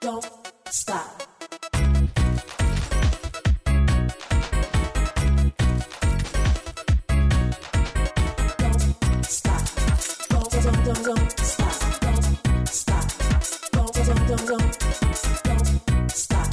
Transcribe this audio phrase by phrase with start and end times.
[0.00, 0.24] Don't
[0.70, 1.22] stop.
[8.56, 8.80] Don't
[9.28, 9.60] stop.
[10.30, 11.74] Don't, don't, don't, don't stop.
[12.00, 13.04] Don't stop.
[13.72, 14.72] Don't, don't, don't, don't.
[15.44, 16.48] Don't stop.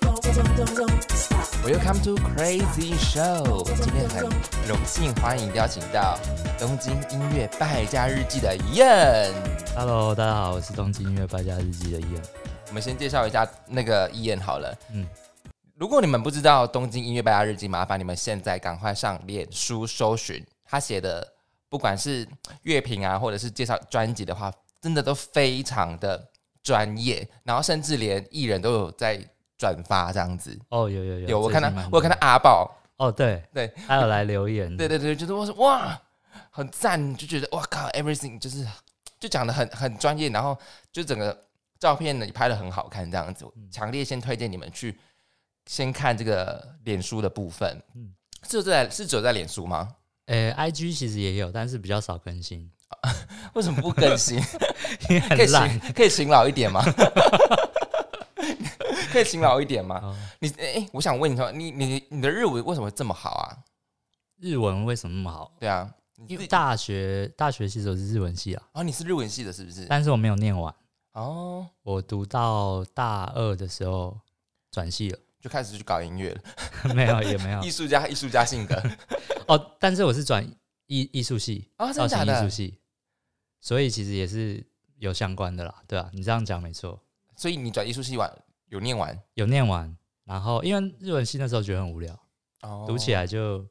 [0.00, 1.46] Don't, don't, don't, don't stop.
[1.64, 3.64] Welcome to Crazy Show。
[3.82, 4.30] 今天很
[4.68, 6.16] 荣幸欢迎邀请到
[6.56, 9.32] 东京音乐败家日记的 Ian。
[9.74, 12.22] Hello，大家好，我是东京音乐败家日记的伊恩。
[12.22, 12.45] 我
[12.76, 14.78] 们先介绍一下那个 Ian 好了。
[14.92, 15.06] 嗯，
[15.76, 21.26] 如果你们不知道东京音乐百家日记，麻烦你们现在赶快上脸书搜寻他写的，
[21.70, 22.28] 不管是
[22.64, 24.52] 乐评啊，或者是介绍专辑的话，
[24.82, 26.22] 真的都非常的
[26.62, 29.18] 专业，然后甚至连艺人都有在
[29.56, 30.58] 转发这样子。
[30.68, 35.98] 哦，有有有，有我看到我有看到阿宝，哦，对对，还有来留言，对对对，就是我说哇，
[36.50, 38.66] 很赞，就觉得哇靠，everything 就是
[39.18, 40.58] 就讲的很很专业，然后
[40.92, 41.45] 就整个
[41.78, 44.98] 照片呢你拍的很好看，这样子，强烈先推荐你们去
[45.66, 47.70] 先看这个脸书的部分。
[47.94, 48.14] 嗯嗯，
[48.48, 49.96] 是有在是只有在脸书吗？
[50.26, 52.68] 呃，IG 其实也有，但是比较少更新，
[53.54, 54.38] 为什么不更新？
[55.08, 55.46] 因为可以。
[55.46, 56.82] 勤可以勤劳一点吗？
[59.12, 60.00] 可以勤劳一点吗？
[60.02, 63.56] 哦你哎、我想问你说，你你你的日文为什么会这么好啊？
[64.40, 65.52] 日文为什么那么好？
[65.58, 65.88] 对啊，
[66.26, 69.86] 因为大学大学其实我是日文系啊，哦，你是日文系的，是不是？
[69.88, 70.74] 但是我没有念完，
[71.16, 74.20] 哦，我读到大二的时候
[74.70, 76.42] 转系了， 就开始去搞音乐了。
[76.94, 78.74] 没有也没有艺术家，艺术家性格
[79.48, 80.46] 哦，但是我是转
[80.86, 82.38] 艺艺术系，啊，真造型的？
[82.38, 82.78] 艺术系，
[83.60, 84.62] 所以其实也是
[84.98, 87.00] 有相关的啦，对啊，你这样讲没错。
[87.34, 88.30] 所以你转艺术系完
[88.66, 92.12] 有念完有念完，然后因为日文系那时候觉得很无聊，
[92.60, 93.14] 哦读起。
[93.14, 93.66] 来就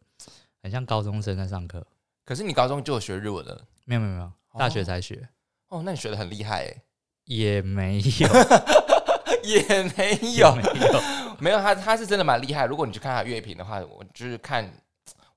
[0.64, 1.86] 很像高中生在上课。
[2.26, 5.30] 可是你高中就有学日文了没有没有没有，大学才学，
[5.68, 6.84] 哦，那你学的很厉害哎，
[7.26, 8.30] 也没有
[9.44, 11.02] 也没也有没有。
[11.40, 12.66] 没有他他是真的蛮厉害。
[12.66, 14.72] 如果你去看他乐评的话，我就是看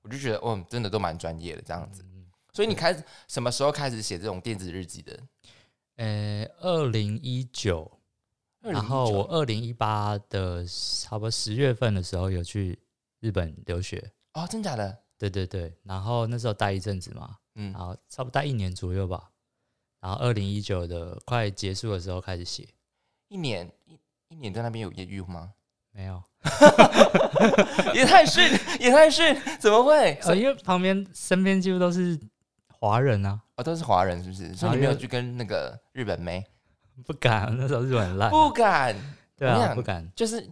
[0.01, 2.03] 我就觉得哦，真的都蛮专业的这样子。
[2.53, 5.19] 所以你开始什么时候开始写这种电子日记的？
[5.97, 7.89] 呃，二零一九，
[8.61, 12.79] 然后我二零一八的差不多十月份的时候有去
[13.19, 14.97] 日本留学，哦，真假的？
[15.17, 19.28] 对对对，然后那时候待一阵子嘛，嗯然，后差不多待一年左右吧。
[20.01, 22.67] 然后二零一九的快结束的时候开始写，
[23.27, 23.99] 一年一
[24.29, 25.51] 一年在那边有艳遇吗？
[25.91, 26.21] 没有，
[27.93, 28.43] 也太逊，
[28.79, 30.13] 也太逊，怎么会？
[30.23, 32.17] 呃，因为旁边身边几乎都是
[32.69, 34.53] 华人啊，哦，都是华人是不是？
[34.55, 36.45] 所以没有去跟那个日本妹？
[37.05, 38.95] 不敢，那时候日文很烂，不敢，
[39.35, 40.07] 对啊，不敢。
[40.15, 40.47] 就是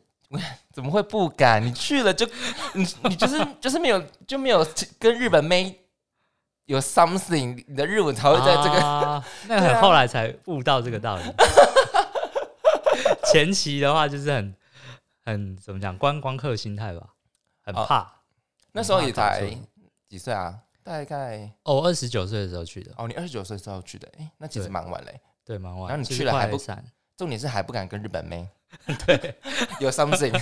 [0.73, 1.63] 怎么会不敢？
[1.63, 2.25] 你去了就
[2.73, 4.65] 你你就是就是没有就没有
[4.97, 5.79] 跟日本妹
[6.67, 11.23] 有 something，你的日文才会在这个、啊、 那很后来才悟到这个道理。
[13.31, 14.55] 前期的话就是很
[15.23, 17.07] 很怎么讲观光客心态吧，
[17.63, 18.11] 很哦怕。
[18.73, 19.49] 那时候也才
[20.09, 20.53] 几岁啊？
[20.83, 25.19] 大概哦，我二十九岁的时候去的，哦，你二十九岁时候去的，哎、那其实蛮晚嘞。
[25.45, 25.89] 对，蛮晚。
[25.89, 26.57] 然后你去了还不
[27.15, 28.47] 重点是还不敢跟日本妹，
[29.07, 29.35] 对，
[29.79, 30.37] 有 something，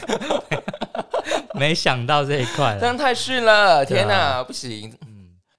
[1.53, 2.97] 没想到这一块这样。
[2.97, 4.92] 太逊了，天哪，不行。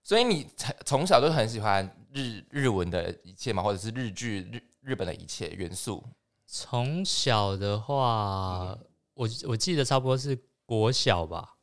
[0.07, 6.05] 嗯，所以你从从小就很喜欢日日文的一切嘛，或者是日剧、日日本的一切元素。
[6.47, 11.57] 从小的话，嗯我我记得差不多是国小吧，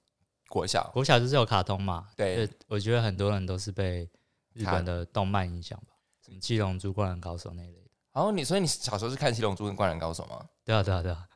[0.50, 2.10] 国小国小就是有卡通嘛。
[2.18, 4.10] 对我觉得很多人都是被
[4.54, 5.94] 日本的动漫影响吧，
[6.26, 7.90] 什么《七龙珠》《灌篮高手》那一类的。
[8.12, 10.46] 然后你，所以你小时候是看《七龙珠》跟《灌篮高手》吗？
[10.66, 11.28] 对啊，对啊，对啊。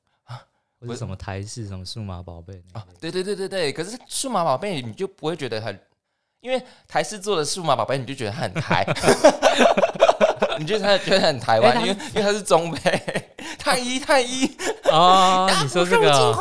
[0.79, 3.73] 或不是者什么台式、什么数码宝贝啊，对对对对对。
[3.73, 5.79] 可是数码宝贝你就不会觉得很，
[6.41, 8.85] 因为台式做的数码宝贝，你就觉得它很台，
[10.59, 12.91] 你就他觉得很台湾，因为因为它是中配，
[13.59, 14.49] 太一太一，
[14.91, 16.37] 哦，你说这个。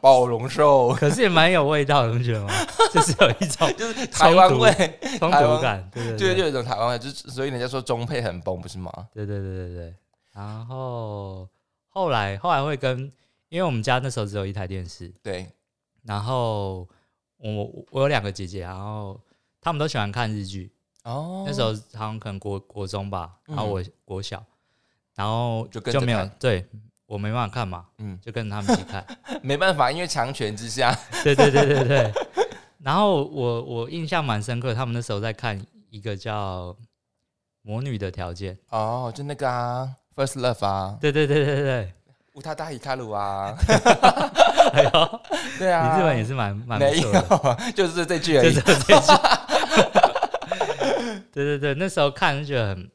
[0.00, 0.88] 暴龙兽。
[0.94, 2.52] 可是也蛮有味道的，你不觉得吗？
[2.92, 4.72] 就是有一种就是台湾味，
[5.18, 8.90] 冲台湾突感，对对对，就就有一种台湾味，就所以人家说中配很崩，不是吗？
[9.12, 9.94] 对对对对对。
[10.32, 11.46] 然后
[11.88, 13.12] 后来后来会跟，
[13.48, 15.46] 因为我们家那时候只有一台电视，对，
[16.04, 16.88] 然后
[17.42, 19.20] 我我有两个姐姐，然后
[19.60, 20.72] 她们都喜欢看日剧，
[21.04, 24.44] 哦，那时候好像可能国国中吧，嗯然后我国小，
[25.14, 26.66] 然后就跟就没有对
[27.06, 29.04] 我没办法看嘛，嗯，就跟着他们一起看。
[29.42, 32.12] 没办法，因为强权之下， 对对对对对。
[32.78, 35.60] 然后我我印象蛮深刻，他们那时候在看
[35.90, 36.72] 一个叫
[37.62, 38.54] 《魔女的条件》。
[38.70, 41.94] 哦，就那个啊，First Love 啊，对对对对对，
[42.40, 43.54] 乌塔大伊卡鲁啊，
[44.72, 45.20] 哎呦，
[45.58, 48.74] 对啊，你日本也是蛮蛮不没错 就是这句而已就这。
[48.76, 49.12] 这句。
[51.30, 52.90] 对对对，那时候看就觉得很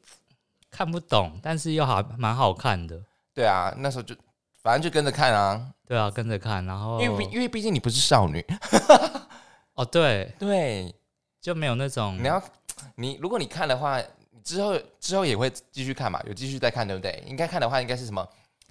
[0.68, 3.00] 看不懂，但是又好蛮好看的。
[3.32, 4.16] 对啊，那时候就
[4.64, 8.44] 反正就跟着看啊，对啊，跟着看，然后因为因为毕竟你不是少女，
[9.74, 10.92] 哦对，对，
[11.40, 12.42] 就没有那种你要
[12.96, 14.02] 你如果你看的话，
[14.42, 17.22] 之后之后也会继续看嘛，有继续再看，对不对？
[17.28, 18.26] 应该看的话，应该是什么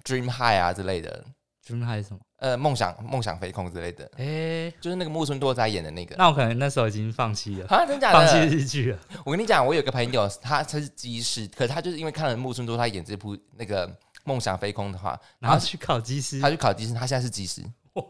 [0.06, 1.24] Dream High 啊之类的
[1.66, 2.20] ，Dream High 是什么？
[2.38, 6.14] 呃，梦想梦想飞空之类的，哎，就是那个木村拓哉演的那个。
[6.16, 8.46] 那我可能那时候已经放弃了，啊，真假的放弃的？
[8.46, 8.98] 日剧了。
[9.24, 13.88] 我跟你讲，我有个朋友，他他是机师，可是他就是因为看了木村拓哉演这部那个
[14.24, 17.62] 《梦想飞空》的话，然后去考机师他，去考机师，他现在是机师，
[17.94, 18.04] 哇，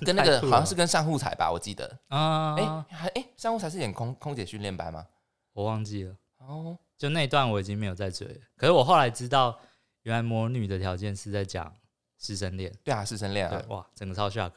[0.00, 1.86] 跟那个好像是跟上户彩吧，我记得。
[2.08, 5.04] 啊，哎、还哎、上户彩是演空空姐训练班吗？
[5.52, 8.40] 我忘记了，哦，就那一段我已经没有再追了。
[8.56, 9.58] 可是我后来知道，
[10.02, 11.72] 原来魔女的条件是在讲
[12.18, 14.52] 师生恋，对啊，师生恋啊，，对哇，整个超 shock。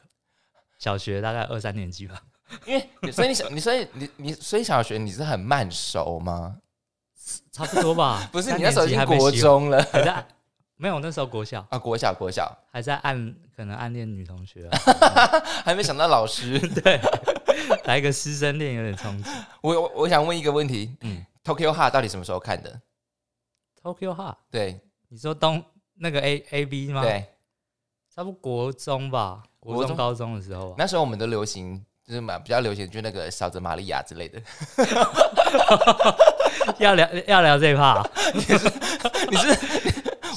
[0.78, 2.20] 小学大概二三年级吧，
[2.66, 6.58] 因为你所以你小你所以你你所以小学你是很慢熟吗？
[7.50, 8.28] 差不多吧。
[8.30, 10.26] 不是，三你那时候已经国年级还没喜欢，中了 还在
[10.76, 14.78] 没有那时候国小啊，国小国小，还在暗，可能暗恋女同学、啊，
[15.64, 16.58] 还没想到老师。
[16.58, 17.00] 对，
[17.84, 19.30] 来个师生恋有点冲击。
[19.62, 22.78] 我我我想问一个问题，嗯，Tokyo Heart 到底什么时候看的
[23.82, 24.78] ？Tokyo Heart，对
[25.08, 25.62] 你说东
[25.94, 27.26] 那个 A A B 吗？，对，
[28.14, 30.74] 差不多国中吧，国中高中的时候吧。
[30.78, 34.40] 那时候我们都流行，就是嘛比较流行，就那个小泽玛利亚之类的。
[36.78, 38.02] 要聊要聊这一趴，
[38.34, 38.40] 你
[39.36, 39.48] 是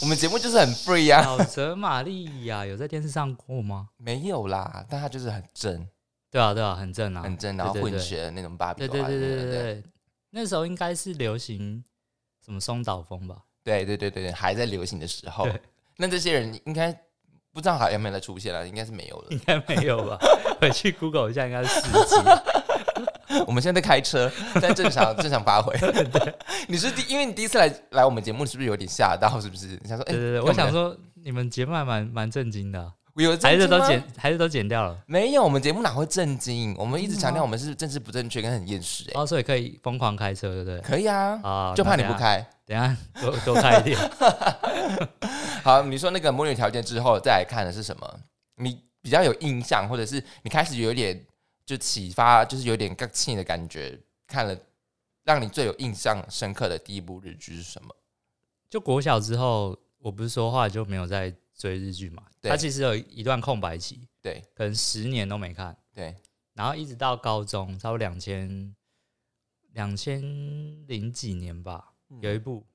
[0.02, 3.90] 我们节目就是很 free 啊，小泽玛利亚有在电视上过吗？
[3.98, 5.88] 没有啦，但他就是很正
[6.30, 9.84] 对啊，对啊，很正啊，很正，然后混血的那种芭比对对对对对，
[10.30, 11.84] 那时候应该是流行
[12.46, 13.44] 什么松岛风吧？
[13.70, 15.48] 对对对对对，还在流行的时候，
[15.98, 16.92] 那这些人应该
[17.54, 19.40] 不知道还有没有再出现了，应该是没有了应。
[19.46, 20.18] 该没有吧？
[20.60, 22.16] 回去 Google 一下，应该是四集。
[23.46, 25.76] 我们现在在开车，在正常正常发挥。
[26.68, 29.40] 你是第，因为你第一次来来我们节目，是不是有点吓到？
[29.40, 29.68] 是不是？
[29.82, 36.76] 你想说，哎、对对对，我想说你们节目还蛮蛮震惊的啊、我有还是都剪还是都剪掉了，没有，我们节目哪会震惊？
[36.78, 40.80] 我们一直强调我们是政治不正确跟很厌世、哎、哦，所以可以疯狂开车，对不对？
[40.82, 42.46] 可以啊，啊，就怕你不开。
[42.70, 43.98] 等下多多看一点。
[45.66, 48.20] 好，你说那个母女条件之后再来看的是什么？
[48.58, 51.26] 你比较有印象，或者是你开始有点
[51.66, 54.56] 就启发，就是有点更气的感觉，看了
[55.24, 57.96] 让你最有印象深刻的第一部日剧是什么？
[58.70, 62.22] 就国小之后，我不是说话就没有在追日剧嘛？
[62.40, 66.16] 对它其实有一段空白期，对可能十年都没看，对，
[66.54, 68.76] 然后一直到高中，差不多两千
[69.74, 70.22] 两千
[70.86, 71.89] 零几年吧，
[72.22, 72.66] 有一部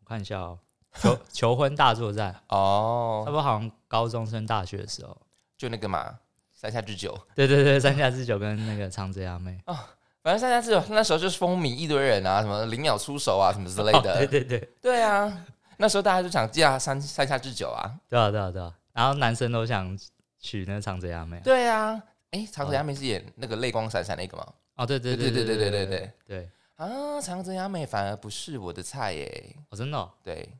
[0.00, 0.58] 我看一下哦，
[1.00, 5.16] 求求婚大作战哦，差哦不，多好像高中升大学的时候。
[5.56, 6.18] 就那个嘛，
[6.52, 7.16] 三下智久。
[7.34, 9.58] 对对对，三下智久跟那个长泽雅美
[10.22, 14.26] 反正三下智久那时候就是风靡一堆人啊，什么零秒出手啊，什么之类哦的。
[14.26, 17.94] 对对对，对啊，那时候大家就想嫁三三下智久啊。
[18.08, 19.96] 对啊对啊对啊，然后男生都想
[20.40, 21.40] 娶那个长泽雅美啊。
[21.44, 24.46] 对啊，哎，长泽雅美是演那个泪光闪闪那个吗？
[24.76, 29.56] 哦，对对对对对对对对对对，啊，长泽雅美反而不是我的菜耶。
[29.70, 30.12] 哦，真的哦。
[30.22, 30.58] 对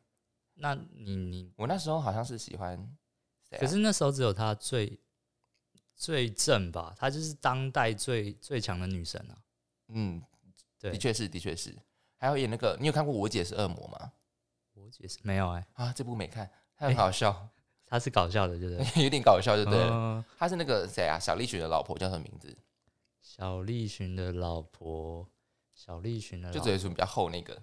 [0.54, 2.76] 那你你我那时候好像是喜欢
[3.48, 4.98] 谁啊，可是那时候只有她最
[5.94, 9.34] 最正吧，她就是当代最最强的女神啊。
[9.88, 10.22] 嗯，
[10.78, 11.74] 对的确是的确是。
[12.16, 14.12] 还有演那个，你有看过《我姐是恶魔》吗？
[14.74, 17.48] 我解释没有哎、啊，这部没看，她很好笑，
[17.86, 19.02] 她是搞笑的，对不对？
[19.04, 19.90] 有点搞笑，就对了。
[19.90, 22.56] 嗯她是那个谁啊，小栗旬的老婆叫什么名字？
[23.20, 25.28] 小栗旬的老婆，
[25.84, 27.60] 小栗旬的就嘴唇比较厚那个。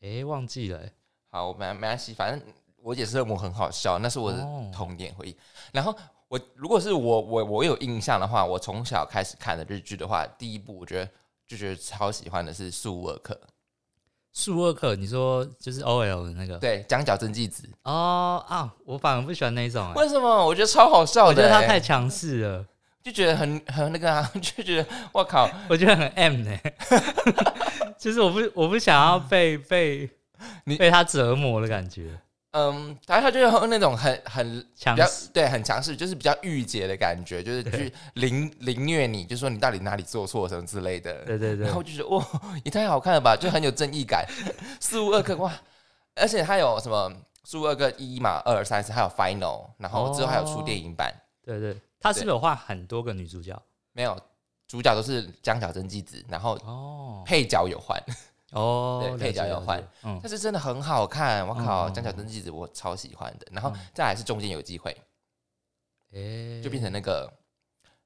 [0.00, 0.92] 哎、忘记了、欸，
[1.30, 5.36] 好，没没关系，反正我也是恶魔很好笑，那是我的哦童年回忆。
[5.72, 5.92] 然后
[6.28, 11.10] 我如果是我我我有印象的话，我从小开始看的日剧的话，第一部我觉得
[11.44, 13.34] 就觉得超喜欢的是《素沃克》，
[14.32, 16.56] 树二课，你说就是 O L 的那个？
[16.58, 17.68] 对，江角真纪子。
[17.82, 20.46] 哦啊，我反而不喜欢那一种、欸，为什么？
[20.46, 22.64] 我觉得超好笑的、我觉得他欸太强势了，
[23.02, 26.58] 就觉得很 很那个啊， 就觉得我靠， 我觉得很 M 呢、
[27.98, 30.08] 就是我不我不想要被被
[30.64, 32.18] 你被他折磨的感觉，
[32.52, 35.28] 嗯，他他就是那种很很比较强势。
[35.32, 41.12] 对很强势，就是比较御姐的感觉，就是去凌凌虐你，就说你到底哪里做错什么之类的。
[41.24, 41.64] 对对对。
[41.66, 42.24] 然后我就觉得哇，
[42.64, 44.24] 也太好看了吧，就很有正义感。
[44.80, 45.52] 四五二克哇，
[46.14, 47.12] 而且他有什么
[47.44, 51.12] 四五二克一嘛，二三四，还有 final，然后之后还有出电影版，
[51.44, 53.60] 对对，他是不是有换很多个女主角？
[53.92, 54.20] 没有
[54.66, 57.22] 主角都是江小真纪子，然后哦。
[57.26, 58.00] 配角有换，
[58.52, 63.46] 哦， 对配角有换，嗯，但是真的很好看，我靠，江小真纪子我超喜欢的。
[63.50, 63.80] 然后嗯。
[63.94, 64.96] 再来是中间有机会，
[66.12, 67.32] 哎，就变成那个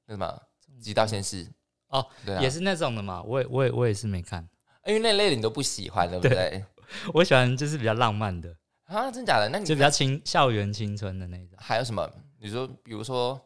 [0.05, 0.41] 那什么
[0.81, 1.47] 极道先师。
[1.89, 4.47] 哦，对啊，也是那种的嘛，我也我也我也是没看，
[4.85, 6.65] 因为那类的你都不喜欢，对不对？
[7.13, 9.47] 我喜欢就是比较浪漫的，啊，真假的？
[9.49, 11.57] 那你就比较青校园青春的那种。
[11.59, 12.09] 还有什么？
[12.39, 13.35] 你说，比如说《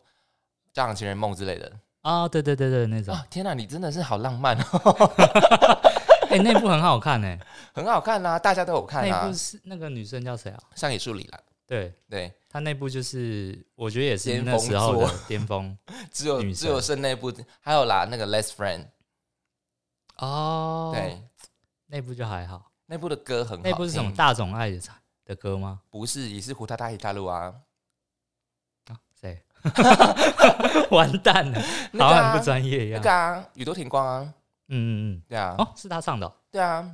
[0.74, 1.72] 家长情人梦》之类的
[2.02, 3.14] 啊，对对对对，那种。
[3.14, 3.26] 啊！
[3.30, 5.12] 天哪，你真的是好浪漫哦，
[6.32, 7.38] 哎、那部很好看哎、
[7.74, 9.34] 很好看啊，大家都有看啊那部。
[9.34, 10.60] 是那个女生叫谁啊？
[10.76, 15.78] 上野树里啦，对，对，她那部就是我觉得也是那时候的巅峰
[16.12, 18.86] 只有女只有神剩那部，还有啦，那个《Less Friend》，
[20.26, 20.92] 哦。
[20.94, 21.22] 对，，
[21.88, 22.72] 那部就还好。
[22.86, 23.64] 那部的歌很好。
[23.66, 24.80] 那部是什么大总爱的
[25.26, 25.82] 的歌吗？
[25.90, 27.54] 不是，也是胡塔塔希大陆啊。
[30.92, 31.62] 完蛋了，
[31.92, 33.02] 那个啊好像很不专业一样。
[33.02, 34.34] 那个啊，宇多田光啊，
[34.70, 36.90] 嗯嗯嗯，对啊，哦，是他唱的哦、对啊，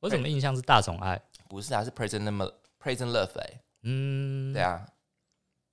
[0.00, 1.20] 我怎么印象是大宠爱？
[1.48, 4.62] 不是啊，是 Present Love Present Love 哎、嗯，对。
[4.62, 4.84] 啊，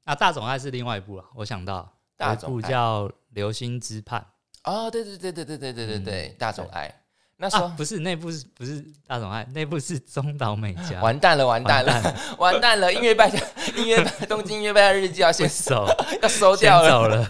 [0.05, 1.89] 啊，大宠爱是另外一部了，我想到。
[2.19, 4.25] 有一部大总爱叫《流星之畔。
[4.63, 7.02] 哦，对对对对对对对对对，大总爱，
[7.43, 9.43] 那》时候、啊，不是那部是不是大总爱？
[9.53, 11.01] 那部是中岛美嘉。
[11.01, 11.91] 完蛋了，完蛋了，
[12.39, 12.93] 完 完蛋了！
[12.93, 13.27] 音乐败
[13.75, 15.85] 音乐东京音乐败日记要先收
[16.23, 16.89] 要收掉了。
[16.89, 17.27] 走了。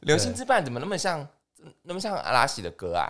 [0.00, 1.26] 流星之伴怎么那么像
[1.82, 3.08] 那么像阿拉西的歌啊？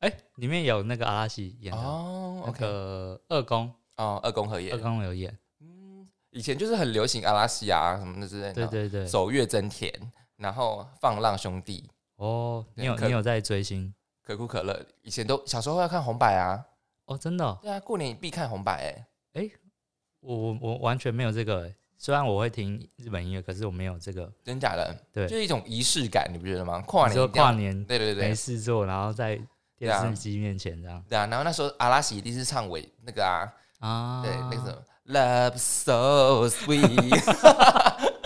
[0.00, 5.36] 哎、里面有那个阿拉西演的，哦那，OK，个二宫，哦，二宫和二也，宫有演。
[5.60, 9.06] 嗯，以前就是很流行阿拉西啊什么的之类的，对对对。
[9.06, 9.92] 手月真田，
[10.36, 13.93] 然后放浪兄弟，哦，你有可你有在追星？
[14.23, 16.63] 可口可乐，以前都小时候要看红白啊，
[17.05, 19.49] 哦，真的哦、对啊，过年必看红白哎、
[20.19, 21.75] 我我我完全没有这个欸。
[21.97, 24.31] 虽然我会听日本音乐，可是我没有这个。
[24.43, 24.95] 真假的？
[25.13, 26.81] 对就是一种仪式感，你不觉得吗？
[26.87, 29.39] 跨你说年一定要跨年没对对对事做，然后在
[29.77, 34.21] 对啊电视机面前这样对啊，然后那时候阿拉西一定是唱尾那个啊，啊？
[34.23, 37.19] 对，那个什么 Love so sweet，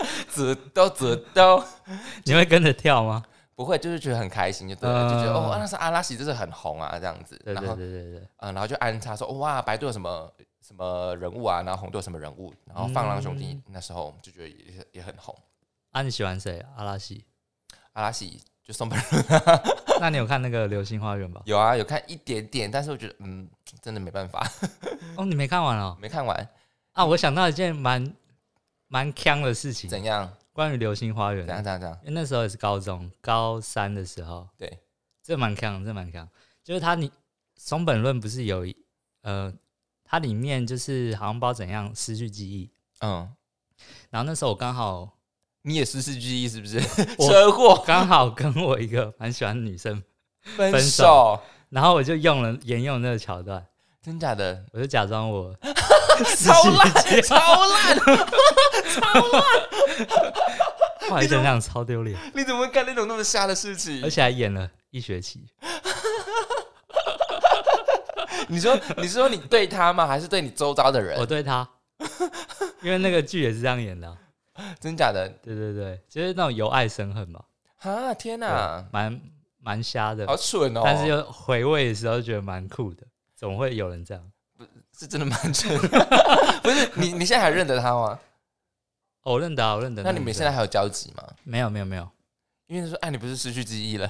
[0.30, 1.64] ずっ とずっと
[2.24, 3.24] 你会跟着跳吗？
[3.61, 10.31] 不会，就是觉得很开心，就对了，嗯就觉得哦，那时候阿拉西就是很红啊，这样子，对对对对对，嗯，然后就安插说哇，白队有什么
[10.65, 15.35] 什么人物啊，然后红队有什么人物，然后放浪兄弟嗯那时候就觉得也也很红，
[15.91, 16.65] 啊，你喜欢谁？
[16.75, 17.23] 阿拉西？
[17.93, 18.97] 阿拉西就松本
[19.99, 21.41] 那你有看那个《流星花园》吧？
[21.45, 23.47] 有啊，有看一点点，但是我觉得嗯，
[23.81, 24.43] 真的没办法，
[25.17, 25.95] 哦，你没看完哦？
[26.01, 26.49] 没看完，
[26.93, 28.13] 啊，我想到一件蛮
[28.87, 30.31] 蛮坑的事情，怎样？
[30.53, 31.53] 关于《流星花园怎》。
[31.55, 31.63] 样？
[31.63, 31.79] 怎样？
[31.79, 31.99] 怎样？
[32.03, 34.79] 因为那时候也是高中高三的时候，对，
[35.23, 36.27] 这蛮强，这蛮强。
[36.63, 37.11] 就是他你
[37.55, 38.75] 松本论不是有一
[39.21, 39.53] 呃，
[40.03, 43.31] 它里面就是好像不知道怎样失去记忆，嗯，
[44.09, 45.17] 然后那时候我刚好
[45.61, 46.77] 你也失去记忆是不是？
[47.17, 50.03] 我车祸刚好跟我一个蛮喜欢的女生，
[50.57, 51.39] 分手，
[51.69, 53.65] 然后我就用了沿用那个桥段，
[54.01, 54.65] 真假的？
[54.73, 55.55] 我就假装我
[56.43, 57.99] 超烂，超烂！
[61.09, 64.09] 后来想想超丢脸，你怎么会干那种那么瞎的事情而？
[64.09, 65.47] 且还演了一学期。
[68.47, 70.05] 你说，你是说你对他吗？
[70.05, 71.25] 还是对你周遭的人我？
[71.25, 71.67] 对他，
[72.81, 74.17] 因为那个剧也是这样演的啊、
[74.79, 75.27] 真假的？
[75.43, 77.39] 对对对，就是那种由爱生恨嘛，
[77.81, 78.13] 啊！
[78.13, 79.21] 天对哪，蛮
[79.59, 80.81] 蛮瞎的，好蠢哦！
[80.83, 83.03] 但是又回味的时候觉得蛮酷的，
[83.35, 84.23] 怎么会有人这样？
[85.01, 85.75] 是真的蛮蠢。
[86.61, 88.19] 不是你，你现在还认得他吗？
[89.23, 90.03] 哦我认得啊，我认得。
[90.03, 91.27] 那你们现在还有交集吗？
[91.43, 92.07] 没有没有没有？
[92.67, 94.07] 因为他说，哎，你不是失去记忆了？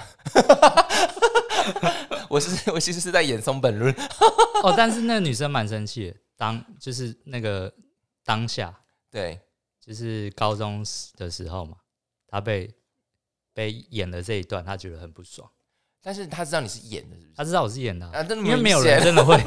[2.27, 3.93] 我是我其实是在演松本润，
[4.63, 7.73] 哦，但是那个女生蛮生气的，当就是那个
[8.25, 8.73] 当下，
[9.09, 9.39] 对，
[9.79, 11.77] 就是高中的时候嘛，
[12.27, 12.69] 她被
[13.53, 15.49] 被演了这一段，她觉得很不爽。
[16.03, 17.33] 但是她知道你是演的，是不是？
[17.35, 19.37] 她知道我是演的啊、啊，因为没有人真的会，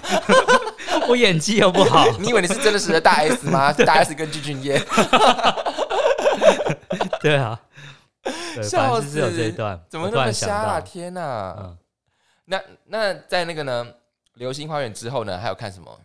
[1.09, 2.07] 我演技又不好。
[2.19, 3.73] 你以为你是真的实的大 S 吗？
[3.73, 4.79] 大 S 跟具俊晔，
[7.21, 7.61] 对啊，
[8.63, 10.81] 笑正就是有死这一段，怎么那么瞎啊？
[10.81, 11.57] 天哪！
[11.59, 11.77] 嗯，
[12.47, 13.85] 那那在那个呢，
[14.35, 16.01] 《流星花园》之后呢，还有看什么？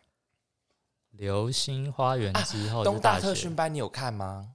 [1.11, 4.49] 流星花园之后、东大特训班你有看吗？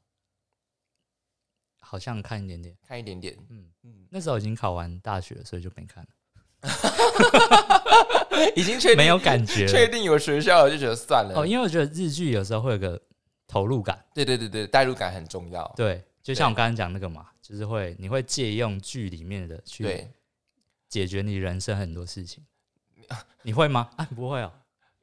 [1.81, 6.09] 好像看一点点，看一点点，嗯，嗯，那时候已经考完大学，所以就没看了，
[8.57, 9.69] 已经确定没有感觉了。
[9.69, 11.35] 确定有学校了，就觉得算了。
[11.37, 13.01] 哦，因为我觉得日剧有时候会有个
[13.47, 15.71] 投入感，对对对对，代入感很重要。
[15.77, 20.09] 对，就像我刚刚讲那个嘛，就是会你会借用剧里面的去，
[20.89, 22.45] 解决你人生很多事情，
[23.43, 23.91] 你会吗？
[23.97, 24.53] 啊，不会哦。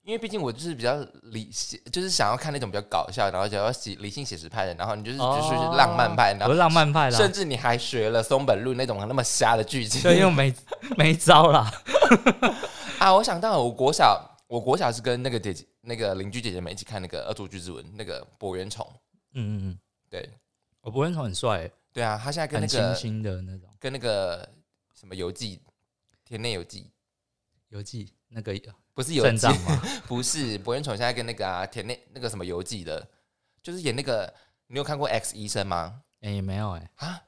[0.03, 10.01] 因为毕竟我就是比较理性，就是想要看那种比较搞笑，然后想要写理性写实派的，然后你就是哦就是浪漫派，然后是浪漫派啦，甚至你还学了松本润那种那么瞎的剧情。
[10.01, 10.53] 对，因为没
[10.98, 11.72] 没招啦。
[12.98, 18.88] 啊，我想到了，我国小，我国小是跟那个姐姐、那个邻居姐姐们一起看那个《恶作剧之吻》那个博元宠。
[19.34, 19.79] 嗯嗯嗯，
[20.10, 20.29] 对
[20.81, 24.50] 我博文虫很帅欸，对啊，他现在跟很清那个新的那种跟那个
[25.00, 25.62] 什么游记，
[26.25, 26.91] 田内游记，
[27.70, 28.53] 游记，那个
[28.94, 29.48] 不是游记？
[30.08, 33.08] 不是博恩宠现在跟那个啊田那那个什么游记的，
[33.62, 34.34] 就是演那个，
[34.68, 36.02] 你有看过 X 医生吗？
[36.22, 37.22] 哎、没有哎、啊，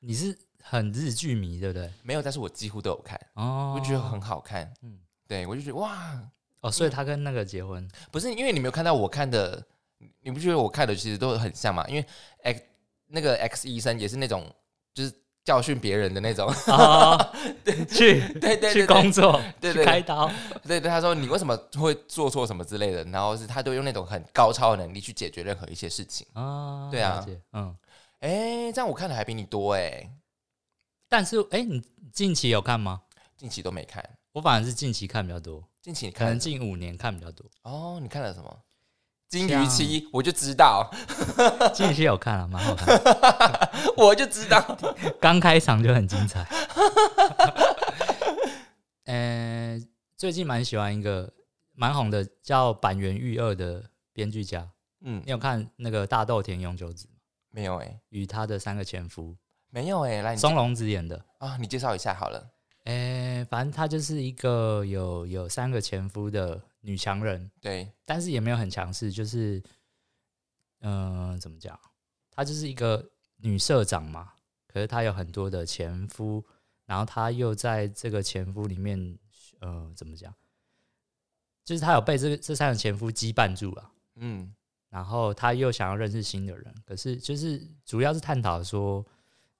[0.00, 1.90] 你是很日剧迷对不对？
[2.02, 4.64] 没有，但是我几乎都有看，哦，我就觉得很好看。
[4.82, 6.22] 嗯嗯，对我就觉得哇，
[6.60, 9.62] 哦，所以他跟那个结婚，不是因为你没有看到我看的，
[10.20, 11.86] 你不觉得我看的其实都很像吗？
[11.88, 12.06] 因为
[12.42, 12.62] X
[13.08, 14.50] 那个 X 医生也是那种
[14.94, 15.12] 就是
[15.44, 17.18] 教训别人的那种，哦，
[17.90, 20.30] 去对对对去工作，对开刀，
[20.64, 26.26] 对对，他说你为什么会做错什么之类的，然后是他都用那种很高超的能力去解决任何一些事情。
[26.34, 27.76] 啊，对啊，嗯，
[28.20, 30.10] 哎，这样我看的还比你多哎，
[31.08, 31.82] 但是哎、你
[32.12, 33.02] 近期有看吗？
[33.36, 37.44] 近期都没看，我反而是近期看比较多，近期你可能近五年看比较多。
[37.62, 38.56] 哦，你看了什么？
[39.32, 40.90] 金鱼像期，我就知道，
[41.72, 44.60] 金鱼期有看了，蛮好看的， 我就知道。
[45.18, 46.46] 刚开场就很精彩。
[49.06, 49.80] 呃，
[50.18, 51.32] 最近蛮喜欢一个
[51.72, 54.68] 蛮红的叫板垣裕二的编剧家，
[55.00, 57.14] 嗯你，有看那个大豆田永久子吗
[57.52, 59.34] 没有哎，与他的三个前夫，
[59.70, 61.24] 没有哎，来松隆子演的。
[61.38, 62.50] 啊，你介绍一下好了。
[62.84, 69.62] 诶、反正他就是一个有有三个前夫的女强人，对，但是也没有很强势，就是
[70.80, 71.78] 嗯、呃怎么讲？
[72.30, 74.34] 她就是一个女社长嘛，
[74.66, 76.44] 可是她有很多的前夫，
[76.84, 79.18] 然后她又在这个前夫里面，
[79.60, 80.34] 呃，怎么讲？
[81.64, 84.54] 就是她有被这个这三个前夫羁绊住了，嗯
[84.88, 89.06] 然后她又想要认识新的人，可是就是主要是探讨说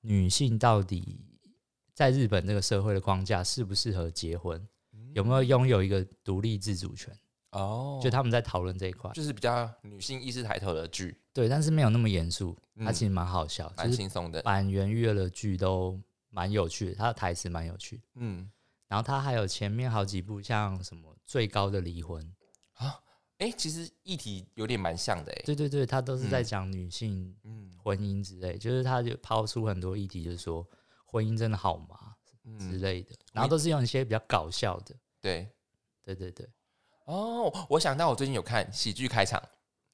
[0.01, 1.21] 女性到底
[1.95, 4.69] 在日本这个社会的框架适不适合结婚，
[5.15, 7.17] 有没有拥有一个独立自主权？
[7.51, 9.11] 哦，就他们在讨论这一块。
[9.13, 14.41] 就是比较女性意识抬头的剧，对，但是没有那么严肃，它嗯其实蛮好笑，蛮轻松的。
[14.43, 16.01] 板垣育的剧都
[16.31, 18.01] 蛮有趣的，他的台词蛮有趣。
[18.15, 18.51] 嗯
[18.89, 22.23] 然后他还有前面好几部像什么《最高的离婚》，
[22.85, 23.01] 啊，
[23.39, 25.43] 哎，其实议题有点蛮像的哎。
[25.47, 30.67] 对对对，他都是在嗯讲女性嗯婚姻之类，就是他就抛出很多议题，就是说
[31.07, 32.15] 婚姻真的好吗
[32.59, 35.49] 之嗯，类的，然后都是用一些比较搞笑的，对。
[36.05, 36.47] 对对对。
[37.07, 39.41] 哦，我想到我最近有看喜剧开场。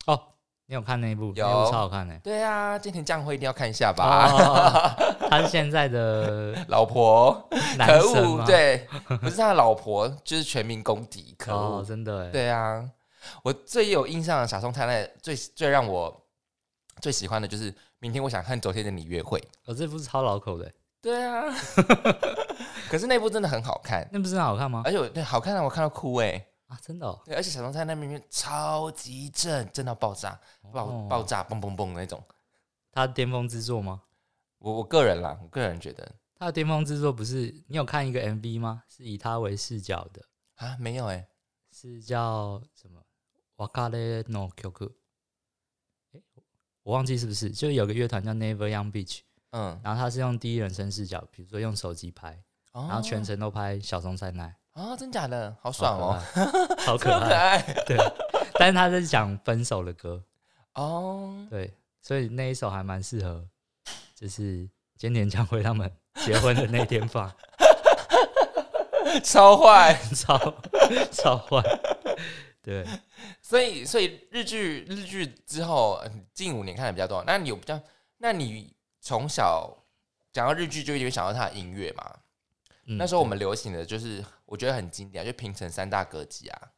[0.07, 0.19] 哦，
[0.67, 1.33] 你有看那一部？
[1.37, 2.19] 那有部超好看的。
[2.21, 4.31] 对啊，金田将辉一定要看一下吧。
[4.33, 8.45] 哦， 他是现在的老婆，男可恶？
[8.47, 8.87] 对，
[9.21, 11.85] 不是他的老婆，就是全民公敌，可哦，恶。
[11.85, 12.31] 真的哎。
[12.31, 12.83] 对啊，
[13.43, 16.27] 我最有印象的小松太太，最最让我
[17.03, 19.43] 最喜欢的就是明天我想和昨天的你约会。
[19.67, 21.45] 哦，这部是超老口的，对啊，
[22.88, 24.83] 可是那部真的很好看，那部真的好看吗？
[24.85, 26.46] 而且我对好看啊，我看到哭哎。
[26.66, 27.18] 啊，真的哦。
[27.24, 30.38] 对，而且小松菜那边超级正，正到爆炸，
[30.72, 32.22] 爆哦爆炸，嘣嘣嘣那种。
[32.92, 34.03] 他的巅峰之作吗？
[34.59, 38.83] 我我个人啦，我个人觉得他的巅峰之作不是你有看一个 MV 吗？
[38.88, 40.22] 是以他为视角的，
[40.57, 41.27] 啊，没有哎、
[41.70, 43.01] 是叫什么
[46.83, 49.20] 我忘记是不是，就有个乐团叫 Never Young Beach，
[49.51, 52.42] 嗯，然后他是用第一人称视角，比如说用手机拍，
[52.73, 56.21] 然然后全程都拍小松菜奈，啊，真假的，好爽哦，
[56.85, 57.57] 好可爱。
[57.57, 57.97] 爱对，
[58.55, 60.23] 但是他在讲分手的歌，
[60.75, 63.47] 哦，对，所以那一首还蛮适合，
[64.15, 67.33] 就是今年将会他们结婚的那天放，
[69.25, 69.99] 超坏。
[70.15, 70.39] 超
[71.11, 71.63] 超坏。
[72.61, 72.85] 对，
[73.41, 77.25] 所以所以日剧日剧之后，呃近五年看的比较多。
[77.27, 77.81] 那你有比较？
[78.19, 79.75] 那你从小
[80.33, 82.05] 讲到日剧，就一定会想到他的音乐嘛？
[82.88, 86.72] 嗯那时候我们流行的就是，我觉得很经典，就平成三大歌姬啊。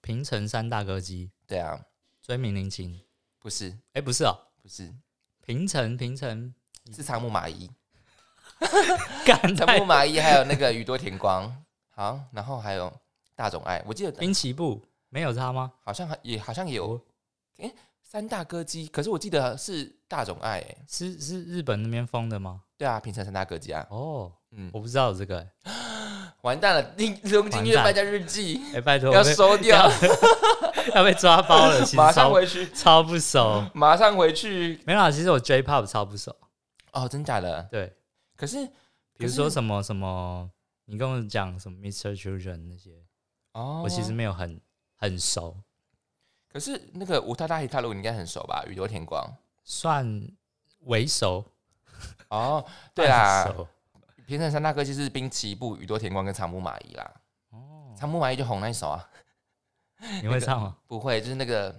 [0.00, 1.32] 平成三大歌姬。
[1.46, 1.84] 对啊，
[2.22, 3.00] 追名林檎，
[3.38, 3.76] 不是。
[3.92, 4.94] 哎、不是哦，不是，
[5.44, 6.54] 平成平成。
[6.94, 7.68] 是仓木麻衣，
[9.26, 12.92] 干仓太木麻衣还有那个宇多田光，好，然后还有
[13.34, 14.80] 大冢爱，我记得滨崎步。
[15.08, 15.72] 没有他吗？
[15.82, 17.04] 好像还也好像也有。
[17.58, 22.62] 哎三大歌姬，可是我记得是大冢爱、欸，是是日本那边封的吗？
[22.78, 25.50] 对啊，平成三大歌姬啊，哦，嗯，我不知道有这个、欸，
[26.42, 26.82] 完蛋了，
[27.30, 29.90] 《东京月败家日记哎、拜》托，要收掉，
[30.94, 33.64] 要被抓包了，马上回去，超不熟。
[33.74, 34.80] 马上回去。
[34.86, 36.34] 没有啦，其实我 J-pop 超不熟。
[36.92, 37.62] 哦，真假的？
[37.70, 37.94] 对，
[38.36, 38.64] 可是
[39.18, 40.50] 比如说什么什么，
[40.86, 42.16] 你跟我讲什么 Mr.
[42.18, 42.90] Children 那些，
[43.52, 44.58] 哦，我其实没有很
[44.96, 45.54] 很熟，
[46.50, 48.64] 可是那个五太大喜大陆你应该很熟吧？
[48.66, 49.36] 宇多田光。
[49.64, 50.28] 算
[50.84, 51.44] 为熟。
[52.28, 52.64] 哦，
[52.94, 53.68] 对半啦，熟
[54.26, 57.14] 平成三大歌姬是滨崎步、宇多田光跟长木麻衣啦。
[57.50, 59.08] 哦，长木麻衣就红那一首啊，
[60.22, 60.76] 你会唱吗？
[60.86, 61.70] 不会，就是那个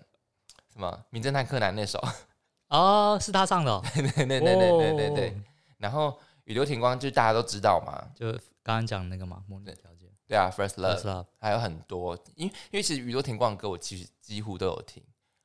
[0.71, 2.01] 什么《名侦探柯南》那首。
[2.69, 3.83] 哦，是他唱的、哦。
[3.93, 5.29] 对对对对对对对。
[5.29, 5.33] 哦
[5.77, 8.31] 然后宇多田光就大家都知道嘛，就
[8.63, 10.09] 刚刚讲那个嘛，模拟条件。
[10.25, 15.03] 对啊，First First Love，Love，还有很多，因为因为其实宇多田光的歌我其实几乎都有听，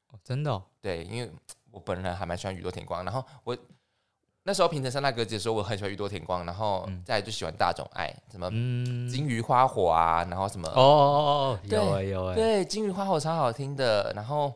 [0.08, 1.30] 哦真的哦，对，因为
[1.70, 3.54] 我本人还蛮喜欢宇多田光，然后我
[4.44, 14.52] 那时候平成三大歌姬的时候，我很喜欢宇多田光，然后嗯再来就喜欢大众爱，什么嗯，金鱼花火啊，然后什么哦哦哦有哎有哎，对，金鱼花火超好听的，然后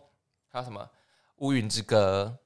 [0.49, 0.89] 还有什么
[1.37, 2.37] 乌云之歌，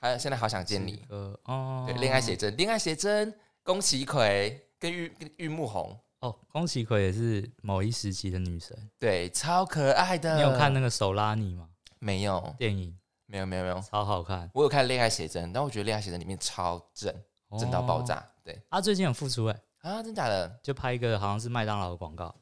[0.00, 8.76] 还有现在好想见你，歌哦，对，恋爱写真，恋爱写真，宫崎葵跟玉跟玉木宏，哦，宫崎葵也是某一时期的女神。
[8.98, 10.34] 对，超可爱的。
[10.34, 11.68] 你有看那个手拉你吗？
[11.98, 12.54] 没有？
[12.58, 12.96] 电影
[13.30, 17.14] 没有没有没有，超好看，我有看恋爱写真，但我觉得恋爱写真里面超正，
[17.58, 18.04] 正到爆哦。
[18.04, 18.28] 炸。
[18.42, 18.60] 对。
[18.68, 20.58] 他最近有复出哎，啊，真假的？
[20.62, 22.34] 就拍一个好像是麦当劳的广告，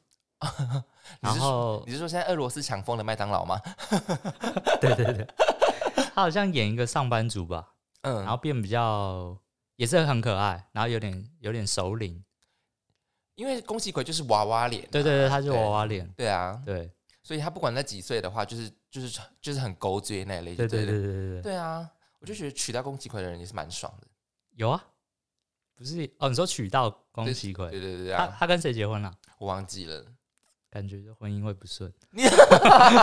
[1.21, 3.61] 然后你是说现在俄罗斯抢疯了麦当劳吗？
[4.81, 5.27] 对对对，
[6.15, 9.37] 他好像演一个上班族吧，嗯，然后变比较
[9.75, 12.23] 也是很可爱，然后有点有点熟龄，
[13.35, 16.91] 因为宫崎葵就是娃娃脸啊、对对对，他是娃娃脸，对啊，对。
[17.21, 20.55] 所以他不管在几岁的话，就是就是就是很勾追那一类。
[20.55, 24.07] 对对对对对对对，对啊，我就觉得娶到宫崎葵的人也是蛮爽的。
[24.55, 24.83] 有啊，
[25.75, 29.13] 不是哦，你说娶到宫崎葵，对对对对啊，他他跟谁结婚了？
[29.37, 30.05] 我忘记了，
[30.69, 32.23] 感觉就婚姻会不顺， 你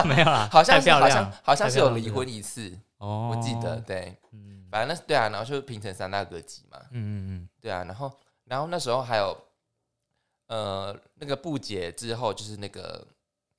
[0.07, 9.35] 没有啦，好像太漂亮是好像好像是有离婚一次，哦，我记得，对，嗯反正那对啊，然后就是平成三大歌姬嘛，嗯嗯嗯对啊，然后然后那时候还有
[10.47, 13.05] 呃那个不解之后就是那个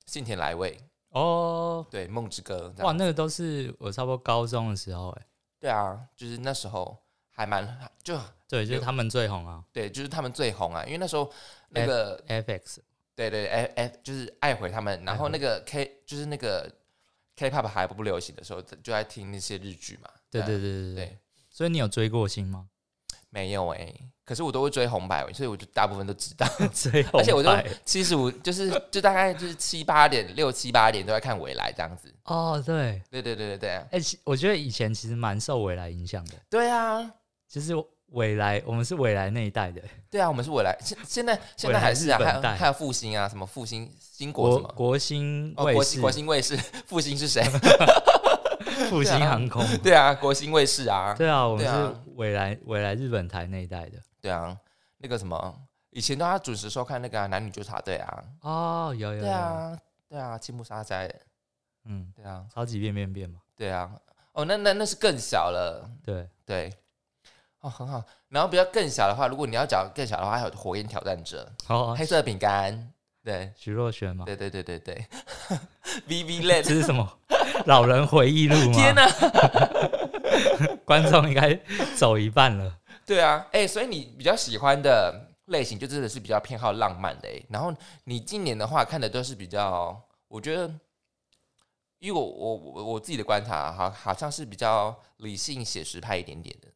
[0.05, 5.27] 信田来未，嗯，哦，对梦之歌，哇，那个都是我差不多高中的时候，哎，
[5.59, 6.97] 对啊，就是那时候
[7.31, 7.65] 还蛮
[8.03, 8.17] 就
[8.47, 9.63] 对，就是他们最红啊。
[9.71, 11.31] 对，就是他们最红啊，因为那时候
[11.69, 12.77] 那个，FX，
[13.15, 16.71] 对对 F F 就是爱回他们，然后那个 K 就是那个
[17.35, 20.09] K-pop 还不流行的时候，就在听那些日剧嘛。
[20.29, 21.17] 对对对对，对，
[21.49, 22.69] 所以你有追过星吗？
[23.29, 23.93] 没有哎、
[24.29, 26.45] 可是我都会追红白，所以我就大部分都知道。
[26.71, 32.13] 追红而且我都白七十五，就是就大概就是七八点、六七八点都在看未来这样子。
[32.25, 37.11] 哦，对，对对对对对，哎、其我觉得以前其实蛮受未来影响的，对啊，
[37.49, 37.73] 就是
[38.11, 44.67] 未来，我们是未来那一代的，对啊，我们是未来，现现在现在还是啊，还有还有复兴啊，什么复兴新国什么。
[44.75, 47.43] 国国新哦，卫视、国兴国兴卫视， 复兴是谁？
[48.91, 53.97] 复兴航空，对啊，国兴卫视啊，对啊，我们是未来未来日本台那一代的。
[54.21, 54.57] 对啊，
[54.97, 59.79] 那个什么，以前都要准时收看那个啊、男女纠察队啊，哦，有有有，对啊，
[60.09, 61.09] 对啊，青木沙哉，
[61.85, 63.91] 嗯，对啊，超级变变变嘛，对啊，
[64.33, 66.73] 哦，那那那是更小了，对，对，
[67.61, 68.03] 哦，很好。
[68.29, 72.91] 然后比较更小的话，如果你要讲更小的话，还有火焰挑战者、哦，黑色饼干，
[73.23, 75.05] 对，徐若瑄嘛，对对对对对，
[76.07, 77.19] V V Land，这是什么？
[77.65, 78.73] 老人回忆录吗？
[78.73, 79.05] 天哪、
[80.85, 81.59] 观众应该
[81.95, 82.78] 走一半了。
[83.09, 90.67] 对啊，哎、所以你比较喜欢的类型就真的是比较偏好浪漫的哎、然后你今年的话看的都是比较，我觉得，
[91.97, 96.67] 因为我我我我自己的观察，好好像是比较理性写实派一点点的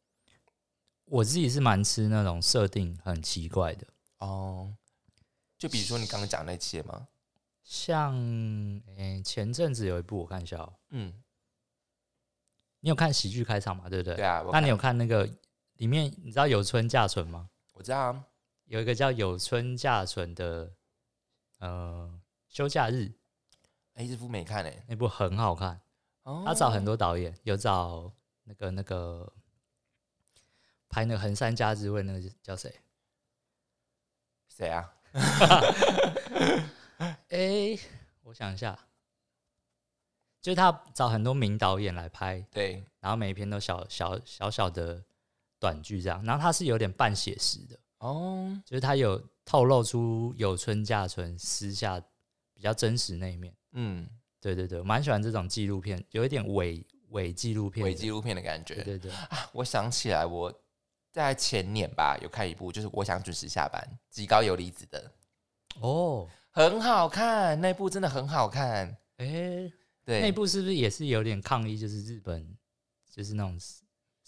[1.04, 3.86] 我自己是蛮吃那种设定很奇怪的，
[4.18, 4.74] 哦。
[5.56, 7.06] 就比如说你刚刚讲那些吗，
[7.62, 8.12] 像
[8.96, 11.14] 诶、前阵子有一部我看一下、哦，嗯，
[12.80, 13.88] 你有看喜剧开场嘛？
[13.88, 14.16] 对不对？
[14.16, 15.30] 对啊，那你有看那个
[15.74, 17.50] 里面你知道有村架纯吗？
[17.72, 18.24] 我知道啊，
[18.66, 20.72] 有一个叫有村架纯的
[21.58, 23.12] 呃休假日，
[23.94, 25.80] 哎、这部没看哎、那部很好看。
[26.22, 28.12] 哦，他找很多导演，有找
[28.44, 29.30] 那个那个
[30.88, 32.80] 拍那个横山家之味那个叫谁？
[34.48, 34.94] 谁啊？
[37.28, 37.76] 哎、
[38.22, 38.78] 我想一下，
[40.40, 45.04] 就是他找很多名导演来拍，对，然后每一篇都小小小小的
[45.64, 51.98] 短剧这样，然后它是有点半写实的，哦，就是它有透露出有村架纯私下
[52.52, 53.54] 比较真实那一面。
[53.72, 54.06] 嗯，
[54.42, 58.74] 对对对，我蛮喜欢这种纪录片，有一点伪伪纪录片的，伪纪录片的感觉。
[58.74, 59.12] 对对对，
[59.52, 60.52] 我想起来，我
[61.10, 65.10] 在前年吧有看一部，就是我想准时下班，极高游离子的，
[65.80, 68.94] 哦，很好看，那部真的很好看。
[69.16, 69.72] 哎、
[70.04, 71.78] 对，那部是不是也是有点抗议？
[71.78, 72.54] 就是日本，
[73.10, 73.58] 就是那种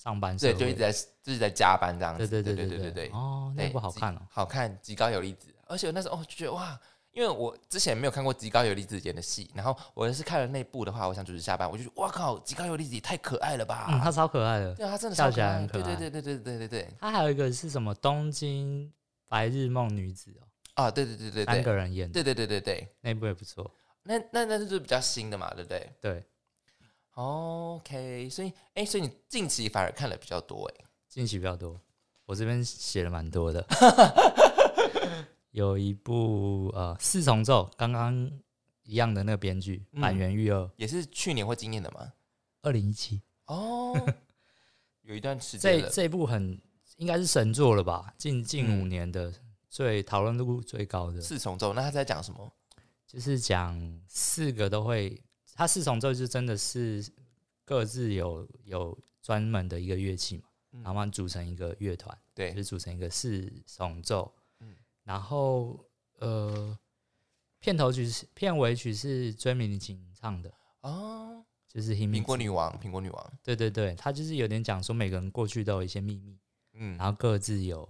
[0.07, 2.29] 上班社对，会，就一直在就是在加班这样子。
[2.29, 3.11] 对对对对对对对。
[3.13, 4.21] 哦，那对部好看哦。
[4.31, 6.79] 好看，极高有离子，而且我那时候哦就觉得哇，
[7.11, 13.89] 因为我之前没有看过极高有离子演的戏，然后我是看了那部的话，我想准时下班，我就觉得哇靠，极高有离子也太可爱了吧！
[13.91, 14.73] 嗯，她超可爱的。
[14.77, 18.93] 对啊，他真的笑超可爱，起来很可爱对对对对对对对对，她还有一个是什么东京
[19.29, 20.31] 白日梦女子
[20.77, 23.69] 哦，啊，对对对对三个，人演的，对对对对对，那部也不错。
[24.05, 26.25] 那那那就是比较新的嘛，对不对对，
[27.17, 31.81] ？OK，所以哎，所以你近期反而看的比较多哎，近期比较多，
[32.27, 33.67] 我这边写了蛮多的。
[35.51, 38.31] 有一部呃《四重奏》，刚刚
[38.83, 42.13] 一样的那个编剧嗯板垣裕二，也是去年或今年的吗？
[42.61, 43.95] 二零一七，哦，
[45.01, 45.89] 有一段时间了。
[45.89, 46.61] 这这部很
[46.97, 48.13] 应该是神作了吧？
[48.19, 49.33] 近近嗯五年的
[49.71, 52.53] 最讨论度最高的，四重奏，那他在讲什么？
[53.07, 55.23] 就是讲四个都会，
[55.57, 57.05] 它四重奏就真的是
[57.65, 60.83] 各自有有专门的一个乐器嘛，嗯。
[60.83, 64.33] 然后组成一个乐团，就对是，组成一个四重奏。
[64.61, 64.77] 嗯。
[65.03, 65.83] 然后
[66.19, 66.79] 呃，
[67.59, 76.39] 片头曲是片尾曲是追名林琴唱的，哦，就是《苹果女王，苹果女王，对对对，他就是有点讲说每个人过去都有一些秘密，
[76.75, 76.97] 嗯。
[76.99, 77.89] 然后各自有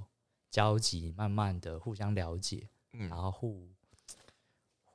[0.50, 3.08] 交集，慢慢的互相了解，嗯。
[3.08, 3.68] 然后互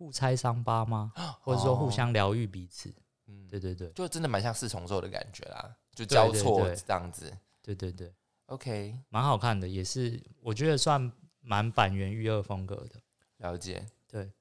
[0.02, 1.14] 互拆伤疤吗？
[1.42, 2.92] 或者说互哦相疗愈彼此？
[3.28, 7.32] 嗯，对对对就真的蛮像四重奏的感觉啦，就交错对这样子。
[7.62, 8.12] 对对对
[8.48, 11.12] ，OK，蛮好看的，也是我觉得算
[11.42, 13.00] 蛮板垣育二风格的。
[13.38, 13.86] 了解。
[14.08, 14.32] 对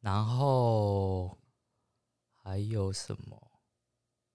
[0.00, 1.36] 然后
[2.42, 3.38] 还有什么？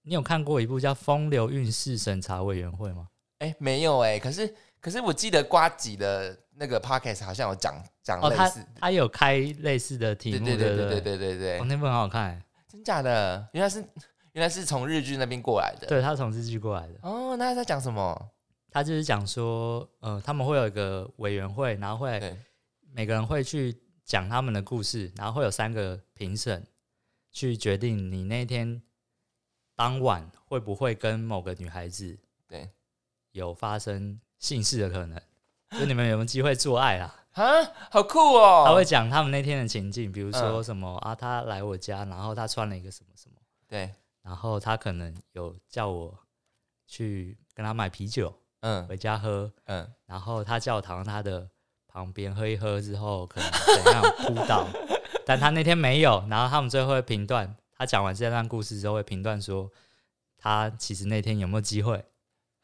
[0.02, 3.08] 你有看过一部叫《风流韵事审查委员会》吗？
[3.38, 13.48] 哎，没有哎，可是可是我记得瓜吉的那个 podcast 好像有讲讲哦，他类似，他有开类似的题目，对对对对对对对那部很好看欸，真假的？
[13.52, 13.84] 原来是
[14.32, 15.86] 原来是从日剧那边过来的。
[15.86, 16.94] 对他从日剧过来的。
[17.02, 18.30] 哦，那他在讲什么？
[18.70, 22.36] 他就是讲说，呃，他们会有一个委员会，然后会对，
[22.92, 26.66] 每个人会去讲他们的故事，然后会有三个评审
[27.30, 28.82] 去决定你那天
[29.76, 32.70] 当晚会不会跟某个女孩子对
[33.32, 35.20] 有发生性事的可能，
[35.78, 37.14] 就你们有没有机会做爱啦？
[37.32, 37.44] 啊，
[37.90, 38.64] 好酷哦！
[38.66, 43.90] 他会讲他们那天的情境，比如说嗯什么、啊，他来我家，然后他穿了一个什么什么，对，
[44.22, 46.14] 然后他可能有叫我
[46.86, 51.48] 去跟他买啤酒嗯回家喝，嗯，然后他叫我躺在他的
[51.88, 53.50] 旁边喝一喝之后，可能
[53.82, 54.66] 怎样扑倒，
[55.24, 56.22] 但他那天没有。
[56.28, 59.70] 然后他们最后会评断，他讲完这段故事之后会评断说，
[60.36, 62.04] 他其实那天有没有机会？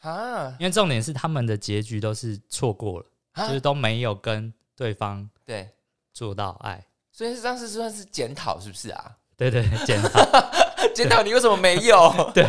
[0.01, 5.69] 啊因为重点是他们的结局都是错过了，啊就是都没有跟对方对，
[6.13, 6.87] 做到爱。
[7.13, 9.17] 所以是当时算是检讨是不是啊？
[9.37, 10.09] 对对，检讨
[10.95, 12.13] 检讨你为什么没有？
[12.35, 12.45] 对。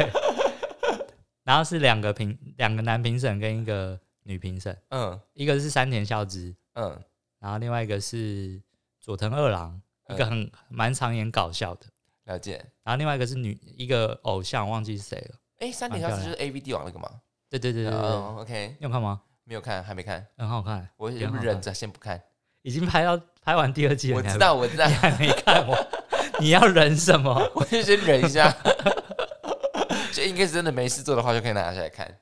[1.43, 7.01] 然后是两个评，两个男评审跟一个女评审，嗯一个是山田孝之，嗯，
[7.39, 8.61] 然后另外一个是
[8.99, 11.87] 佐藤二郎，一个很蛮常演搞笑的，
[12.25, 12.63] 了解。
[12.83, 15.39] 然后另外一个是女一个偶像，忘记是谁了。
[15.57, 17.09] 哎，山田孝之就是 A V D 王那个吗？
[17.49, 19.21] 对对对对，OK，你有看吗？
[19.43, 22.21] 没有看，还没看，很好看，我忍着先不看。
[22.61, 24.67] 已经拍到拍完第二季了，我知道，我。
[24.67, 24.85] 知道。
[24.87, 25.87] 你，还没看完，
[26.39, 27.33] 你要忍什么？
[27.55, 28.51] 我就先忍一下。
[30.13, 32.19] 就应该是真的没事做的话，就可以拿下来看。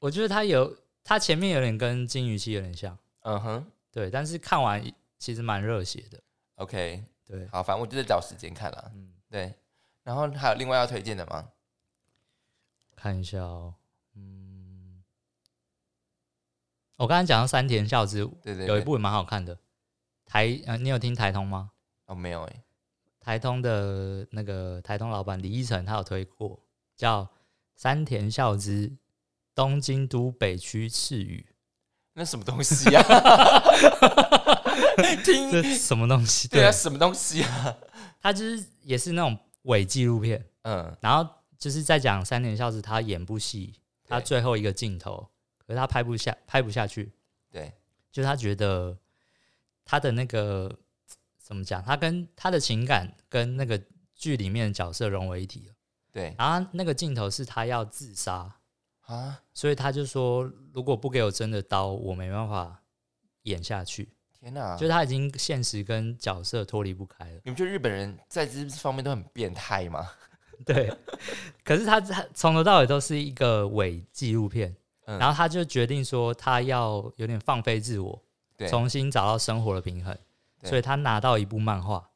[0.00, 3.66] 我觉得他有，他前面有点跟金鱼期有点像，嗯哼。
[3.90, 4.84] 对，但是看完
[5.18, 6.20] 其实蛮热血的
[6.56, 8.92] ，，OK，对，好，反正我就在找时间看了。
[8.94, 9.54] 嗯，对，
[10.04, 11.48] 然后还有另外要推荐的吗？
[12.94, 13.74] 看一下哦，
[14.14, 15.02] 嗯，
[16.98, 19.56] 我刚才讲到山田孝之，对对，对有一部也蛮好看的，
[20.26, 21.70] 台呃，你有听台通吗？
[22.06, 22.62] 哦，没有哎，
[23.20, 26.60] 台通的那个台通老板李依晨，他有推过，
[26.96, 27.28] 叫
[27.76, 28.92] 山田孝之
[29.54, 31.46] 东京都北区赤羽，
[32.14, 33.00] 那什么东西呀？
[35.24, 36.48] 听这什么东西？
[36.50, 37.76] 对啊，什么东西啊？
[38.20, 41.24] 他就是也是那种伪纪录片，嗯，然后
[41.56, 45.28] 就是在讲山田孝之他演部戏，他最后一个镜头，
[45.68, 47.12] 可是他拍不下，拍不下去，
[47.50, 47.70] 对，
[48.10, 48.96] 就是他觉得
[49.84, 50.74] 他的那个
[51.36, 53.78] 怎么讲，他跟他的情感跟那个
[54.14, 55.74] 剧里面的角色融为一体了。
[56.10, 58.50] 对然后那个镜头是他要自杀，
[59.02, 62.82] 啊，所以他就说，如果不给我真的刀，我没办法
[63.42, 64.08] 演下去。
[64.40, 64.74] 天哪！
[64.74, 67.40] 就是他已经现实跟角色脱离不开了。
[67.44, 70.10] 你们觉得日本人在这方面都很变态吗？
[70.64, 70.92] 对，
[71.62, 74.74] 可是他他从头到尾都是一个伪纪录片，
[75.10, 78.22] 嗯然后他就决定说他要有点放飞自我，
[78.58, 80.14] 对，重新找到生活的平衡，
[80.60, 82.06] 对所以他拿到一部漫画，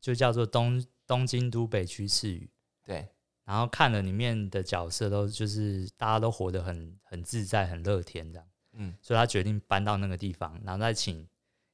[0.00, 2.50] 就叫做《东东京都北区赤羽》。
[2.84, 3.08] 对，
[3.44, 11.24] 然后看了里面的角色都就是大家都活得很很自在、很乐天这样，嗯，所以他决定搬到那个地方，然后再请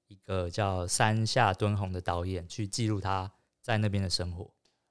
[0.09, 4.51] 一个叫山下敦弘的导演去记录他在那边的生活。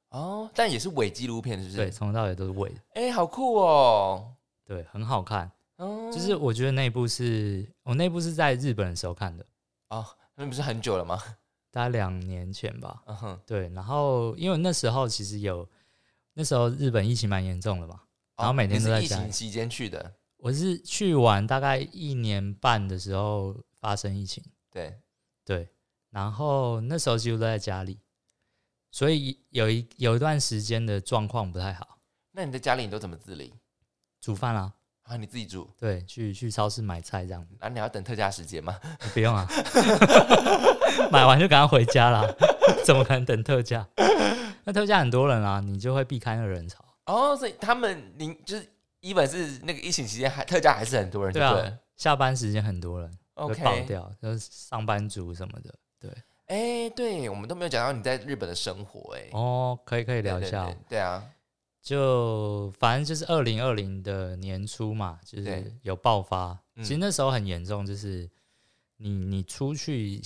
[0.09, 1.91] 哦，但也是伪纪录片，是不是对，是？
[1.91, 4.33] 从头到尾都是伪的，哎，好酷哦！
[4.65, 5.51] 对，很好看。
[5.77, 9.45] 哦，就是我觉得那一部是我那部是在日本的时候看的，
[9.89, 11.21] 哦，那不是很久了吗？
[11.71, 13.03] 大概两年前吧。
[13.05, 15.69] 嗯哼，对，然后因为那时候其实有
[16.33, 18.01] 那时候日本疫情蛮严重的嘛，
[18.37, 24.97] 然后哦每天都在疫情期间去的，我是去玩大概一年半的时候发生疫情，对，
[25.43, 25.69] 对，
[26.11, 27.99] 然后那时候几乎都在家里，
[28.91, 31.99] 所以有一有一段时间的状况不太好，
[32.31, 33.53] 那你在家里你都怎么自理？
[34.21, 34.73] 煮饭啊，
[35.07, 35.17] 啊？
[35.17, 38.79] 你自己煮，对，去去超市买菜这样子，那、你要等特价时间吗？
[39.13, 39.47] 不用啊，
[41.11, 42.25] 买完就赶快回家啦，
[42.83, 43.87] 怎么可能等特价？
[44.63, 46.83] 那特价很多人啊，你就会避开那个人潮。
[47.05, 48.67] 哦，所以他们您就是
[48.99, 55.73] 一本是那个疫情期间还特价还是很多人，对啊下班时间很多人会爆掉，就是上班族什么的。
[55.99, 56.11] 对，
[56.47, 61.23] 哎、对我们都没有讲到你在日本的生活、哎、哦，可以可以聊一对下对啊，
[61.85, 66.59] 就反正就是二零二零的年初嘛，就是有爆发。
[66.73, 68.27] 嗯其实那时候很严重，就是
[68.97, 70.19] 你你出去，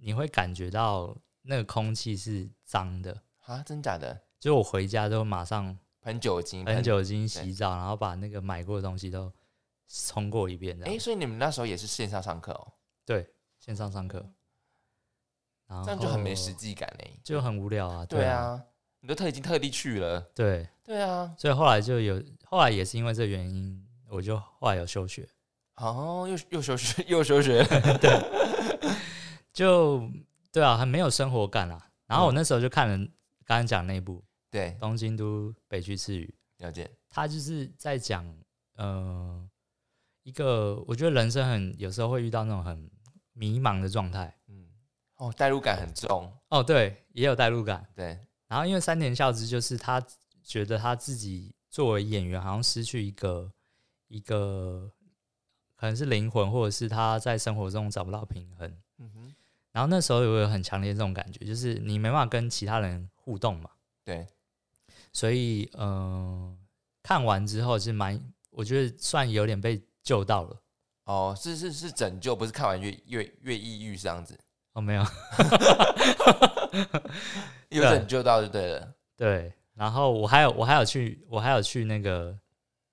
[0.00, 3.22] 你会感觉到那个空气是脏的。
[3.44, 4.22] 啊，真假的？
[4.40, 9.30] 就我回家都马上喷酒精，喷酒精洗澡，然后把那个买过的东西都
[9.86, 10.98] 冲过一遍，这哎、样。
[10.98, 12.72] 所以你们那时候也是线上上课哦，
[13.04, 14.26] 对，线上上课，
[15.66, 17.98] 然后这样就很没实，际感哎、就很无聊啊。
[17.98, 18.64] 啊，对啊，
[19.02, 25.28] 你都特已经特地去了，对，对啊，所以后来就有，后来也是因为这原因，我就后来有休学。
[25.76, 27.64] 哦，又又休学又休学，
[28.00, 28.10] 对。
[29.52, 30.08] 就
[30.52, 31.84] 对啊，很没有生活感啊。
[32.06, 32.96] 然后我嗯那时候就看了
[33.44, 36.32] 刚刚讲那部对《东京都北区赤羽》，
[36.64, 38.24] 了解，他就是在讲，
[38.76, 39.44] 呃，
[40.22, 42.88] 一个我觉得人生很有时候会遇到那种很
[43.32, 44.32] 迷茫的状态。
[44.46, 44.68] 嗯，
[45.16, 47.84] 哦，代入感很重，哦，对，也有代入感。
[47.96, 48.18] 对，
[48.52, 49.98] 然后因为三田孝之就是他
[50.44, 53.50] 觉得他自己作为演员好像失去一个
[54.08, 54.92] 一个
[55.74, 58.70] 可能是灵魂，或者是他在生活中找不到平衡。
[58.98, 59.34] 嗯哼，
[59.72, 63.70] 然后那时候有很强烈这种感觉，就是你没办法跟其他人互动嘛，
[64.04, 64.26] 对，
[65.14, 66.58] 所以嗯、呃
[67.02, 70.62] 看完之后是蛮，我觉得算有点被救到了。
[71.04, 74.38] 哦，是是是拯救，不是看完越越越抑郁这样子，
[74.74, 75.02] 哦，没有，
[77.70, 78.92] 有对拯救到就对了。
[79.16, 79.52] 对。
[79.74, 82.36] 然后我还有我还有去我还有去那个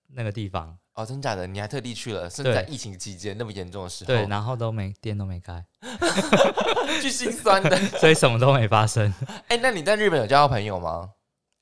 [0.07, 1.45] 那个地方，哦，真假的？
[1.45, 5.63] 你还特地去了，是对在疫情期间那么严重的时候，对，然后都没店都没开，
[7.01, 7.75] 去心酸的。
[7.99, 9.13] 所以什么都没发生。
[9.49, 11.11] 哎、那你在日本有交到朋友吗？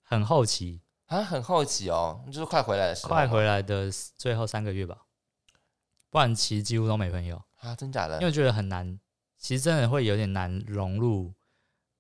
[0.03, 4.97] 很好奇，啊，很好奇哦，就是快回来的时候，快回来的最后三个月吧，
[6.12, 8.27] 不然其实几乎都没朋友，啊，真假的因？
[8.27, 8.99] 为觉得很难，
[9.38, 11.34] 其实真的会有点难融入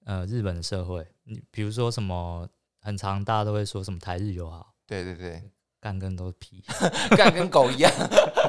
[0.05, 1.07] 呃日本的社会。
[1.23, 2.47] 你比如说什么，
[2.81, 6.63] 很常大家都会说什么台日友好，对对对，干跟都是屁。
[7.15, 7.91] 干跟狗一样。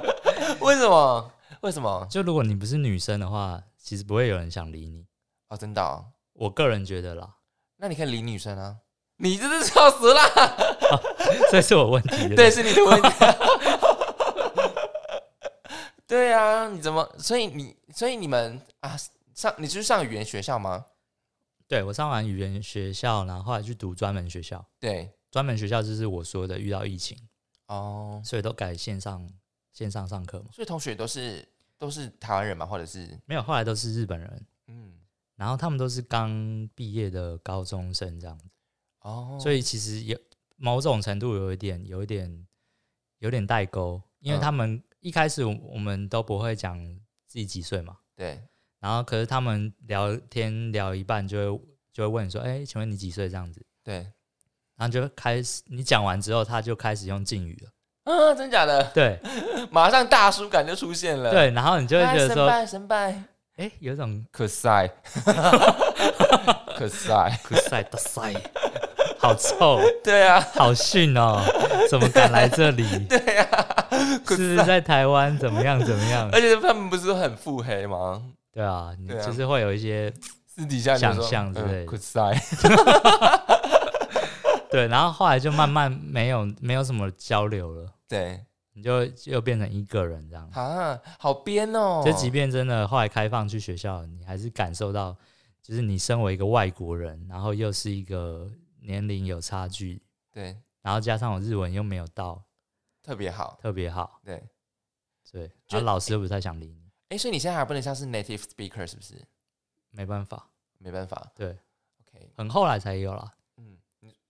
[0.61, 1.33] 为什么？
[1.61, 2.07] 为什么？
[2.11, 5.07] 就如果你不是女生的话，其实不会有人想理你。
[5.49, 6.07] 哦，真的、哦？
[6.35, 7.37] 我个人觉得啦，
[7.79, 8.79] 那你可以理女生啊。
[9.21, 10.23] 你真是笑死啦！
[11.51, 12.37] 这是我问题的。
[12.37, 13.09] 对，是你的问题。
[16.09, 17.07] 对啊，你怎么？
[17.19, 18.97] 所以你，所以你们啊，
[19.35, 20.87] 上你是上语言学校吗？
[21.69, 24.67] 对我上完语言学校，然后后来去读专门学校。
[24.81, 27.19] 对，专门学校就是我说的遇到疫情，
[27.67, 29.31] 哦，所以都改线上
[29.75, 30.47] 线上上课嘛。
[30.51, 33.07] 所以同学都是都是台湾人嘛，或者是？
[33.27, 34.95] 没有，后来都是日本人，嗯，
[35.37, 38.47] 然后他们都是刚毕业的高中生这样子，
[39.01, 40.19] 哦，所以其实有
[40.57, 42.47] 某种程度有一点有一点
[43.19, 44.41] 有点代沟，因为嗯。
[44.41, 46.79] 他们一开始我我们都不会讲
[47.27, 48.41] 自己几岁嘛，对，
[48.81, 53.97] 然后可是他们聊天聊一半就会就会问你说，哎、请问你几岁这样子，对，
[54.77, 58.83] 然后就开始你讲完之后，他就开始用敬语了，啊，真假的？
[58.95, 59.19] 对。
[59.71, 63.23] 马上大叔感就出现了。，对，然后你就会觉得说，神拜神拜，
[63.57, 64.89] 哎、有一种 可塞，
[66.77, 68.33] 可塞，可塞的塞，
[69.29, 71.43] 好臭， 对啊，好逊哦，
[71.91, 72.87] 怎么敢来这里？
[73.09, 73.47] 对啊，
[74.25, 74.65] 可 是塞。
[74.65, 76.29] 在台湾怎么样怎么样？
[76.33, 78.23] 而且他们不是很腹黑吗？
[78.53, 80.11] 对啊，你对啊就是会有一些
[80.47, 81.99] 私底下想象之类的
[84.71, 88.41] 对，然后后来就慢慢没有没有什么交流了，对
[88.75, 90.49] 你就又变成一个人这样。
[90.55, 92.03] 啊，好编哦。
[92.05, 95.17] 就即便真的后来开放去学校，你还是感受到，
[95.63, 98.47] 就是你身为一个外国人，然后又是一个
[98.89, 102.43] 年龄有差距，对然后加上我日文又没有到
[103.03, 104.43] 特别好，特别好，对。
[105.31, 109.15] 对，就然后老师又不太想理你，哎，所以你现在还不能像是 native speaker 是不是？
[109.91, 111.49] 没办法，没办法对
[112.01, 113.77] ，，OK，很后来才有啦，嗯，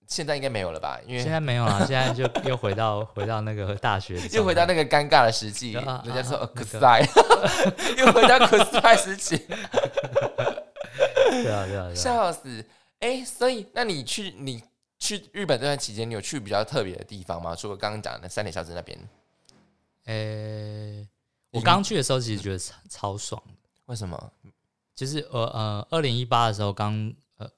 [0.09, 0.99] 现在应该没有了吧？
[1.07, 7.01] 因为现在没有了，现在就又回到回到那个大学 又回到那个尴尬的时期， 啊人家说啊呃可那塞，
[7.97, 9.57] 又回到可塞时期，对
[11.53, 12.65] 啊对啊对啊，笑死！
[13.01, 14.63] 哎，所以那你去你
[14.99, 17.55] 去日本这段期间，你有去比较特别的地方吗？
[17.55, 18.99] 除了刚刚讲的三点小镇那边，
[20.07, 21.07] 呃、
[21.51, 23.53] 我刚去的时候其实觉得超超爽的，
[23.87, 24.33] 为什么？
[24.95, 27.49] 就是呃呃，二零一八的时候刚呃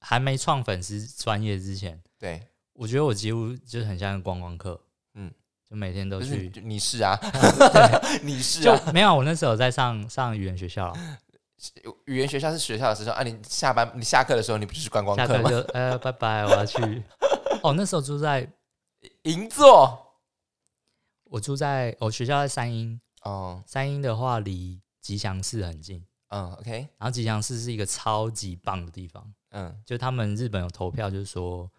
[0.00, 2.42] 还没创粉丝专业之前，对，
[2.74, 4.78] 我觉得我几乎就是很像观光客，
[5.14, 5.32] 嗯嗯，
[5.70, 7.18] 就每天都去，你是啊
[8.22, 11.18] 你是就啊，没有我那时候在上上语言学校啦，
[12.06, 15.50] 语言学校是学校的时候啊，你下班你下课的时候你不就是观光下课客吗？
[15.50, 16.78] 就呃拜拜，我要去。
[17.62, 18.50] 哦，那时候住在
[19.22, 20.16] 银座
[21.24, 31.70] 我住在我学校在三英，哦，三英的话离吉祥寺很近，嗯，OK，然后吉祥寺是一个超级棒的地方，嗯就他们日本有投票，就是说，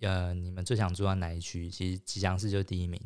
[0.00, 1.70] 呃，你们最想住在哪一区？
[1.70, 3.00] 其实吉祥寺就是第一名。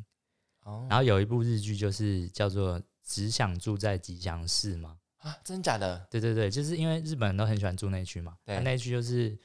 [0.65, 6.07] 哦，然后有一部日剧就是叫做《只想住在吉祥寺》嘛，啊，真假的？
[6.11, 9.37] 对对对，就是因为日本人都很喜欢住那一区嘛，对那一区就是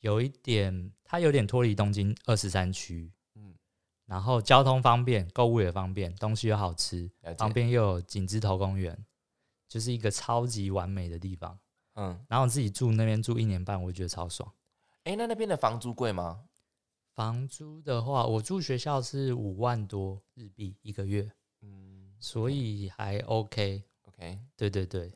[0.00, 3.54] 有一点，它有点脱离东京二十三区，嗯，
[4.06, 7.08] 然后交通方便，购物也方便，东西又好吃，
[7.38, 8.98] 旁边又有景之头公园，
[9.68, 11.56] 就是一个超级完美的地方。
[11.94, 14.52] 嗯，然后我自己住那边住一年半，我觉得超爽。
[15.04, 16.44] 哎，那那边的房租贵吗？
[17.14, 21.30] 房租的话，我住学校是五万多日币一个月，
[21.62, 23.84] 嗯所以还 OK。
[24.16, 25.12] ，OK，对对对，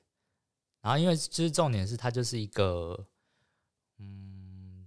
[0.81, 3.07] 然后因为就是重点是它就是一个，
[3.99, 4.87] 嗯，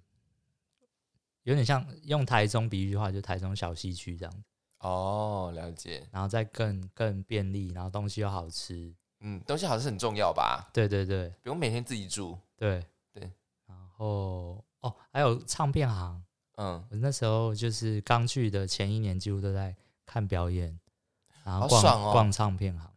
[1.43, 4.43] 有点像用台中比喻的话，就台中小西区这样，
[4.80, 8.93] 哦，了解，然后再更更便利，然后东西又好吃。
[9.24, 10.70] 嗯，东西好像是很重要吧？
[10.74, 11.30] 对对对。
[11.43, 12.84] 不用每天自己煮，对
[13.14, 13.32] 对，
[13.68, 16.24] 然后哦，还有唱片行，
[16.55, 19.76] 嗯，我那时候就是刚去的前一年，几乎都在
[20.07, 20.80] 看表演，
[21.43, 22.90] 然后逛、逛唱片行。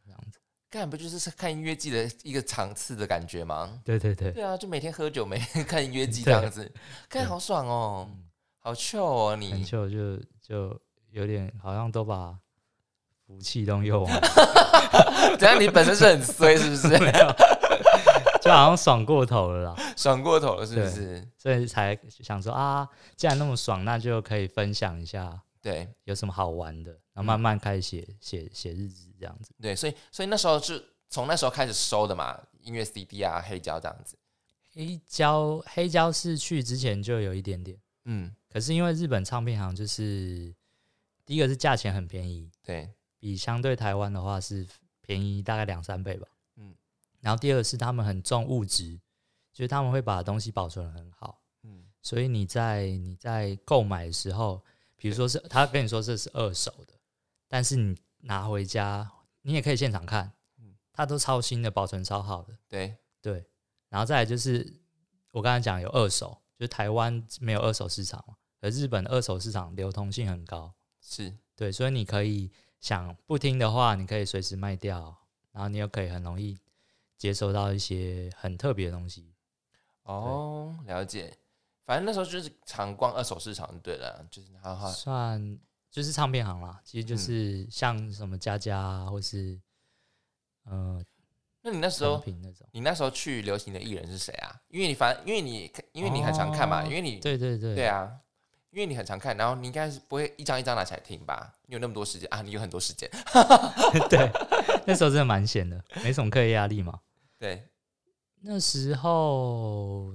[0.74, 3.80] 干不就是看音乐季的一个场次的感觉吗？
[3.84, 6.68] 对对对，对啊，就每天喝酒，每天看音乐季这样子，
[7.08, 8.24] 看好爽哦，嗯
[8.58, 9.62] 好 chill 哦很你。
[9.62, 10.76] 旧就就
[11.12, 12.36] 有点好像都把
[13.24, 15.60] 福气都用完了，怎样？
[15.60, 16.88] 你本身是很衰是不是？
[18.42, 21.24] 就好像爽过头了啦，爽过头了是不是？
[21.38, 29.54] 所以才想说啊，既然那么爽，那就可以分享一下对有什么好玩的，然后慢慢开始写写写日记这样子。
[29.62, 34.18] 对，所以所以那时候是从那时候开始收的嘛，音乐 CD 啊、黑胶这样子。
[34.72, 40.52] 黑胶黑胶是去之前就有一点点，嗯，可是因为日本唱片行就是
[41.24, 42.90] 第一个是价钱很便宜，对，
[43.20, 44.66] 比相对台湾的话是
[45.00, 46.26] 便宜大概两三倍吧。
[46.56, 46.74] 嗯嗯，
[47.20, 48.98] 然后第二个是他们很重物质，
[49.52, 54.60] 就是他们会把东西保存得很好，嗯所以你在你在购买的时候，
[54.96, 56.93] 比如说是他跟你说这是二手的，
[57.54, 59.08] 但是你拿回家，
[59.42, 62.52] 你也可以现场看嗯，它都超新的，保存超好的。
[62.68, 63.46] 对，对，
[63.88, 64.82] 然后再来就是
[65.30, 72.50] 我刚才讲有二手，就是台湾没有二手市场嘛，而日本的二手市场流通性很高，是，对，所以你可以
[72.80, 75.16] 想不听的话，你可以随时卖掉，
[75.52, 76.58] 然后你又可以很容易
[77.16, 79.32] 接收到一些很特别的东西。
[80.02, 81.38] 哦，了解。
[81.86, 85.56] 反正那时候就是常逛二手市场，就对了，就是哈哈，算
[85.94, 89.56] 就是唱片行啦，其实就是像什么佳佳啊，或是
[90.64, 91.00] 呃
[91.62, 92.66] 那你那时候，那种。
[92.72, 94.60] 你那时候去流行的艺人是谁啊？
[94.70, 98.10] 因为你反，因为你因为你很常看嘛，哦因为你对对对对啊，
[98.72, 101.54] 因为你很常看，然后你应该是不会一张一张拿起来听吧？
[101.66, 102.42] 你有那么多时间啊？
[102.42, 103.08] 你有很多时间，
[104.10, 104.28] 对，
[104.88, 106.98] 那时候真的蛮闲的，没什么课业压力嘛。
[107.38, 107.68] 对，
[108.40, 110.12] 那时候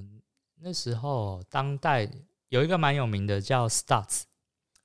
[0.58, 2.06] 那时候当代
[2.50, 4.24] 有一个蛮有名的叫 Starts。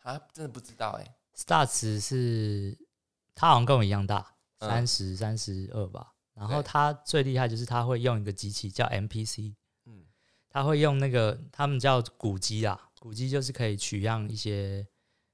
[0.04, 2.78] 啊，真的不知道哎、Starts 是
[3.34, 4.68] 他好像跟我一样大，嗯。
[4.70, 6.14] 三十三十二吧。
[6.34, 9.54] 然后他最厉害就是他会用一个机器叫 MPC，
[9.86, 10.04] 嗯，
[10.48, 14.86] 他会用那个他们叫鼓机啊，鼓机就是可以取样一些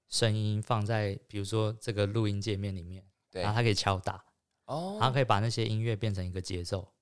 [0.09, 3.43] 声音放在比如说这个录音界面里面，对。
[3.43, 4.23] 然后，它可以敲打，
[4.67, 6.93] 哦，然后可以把那些音乐变成一个节奏。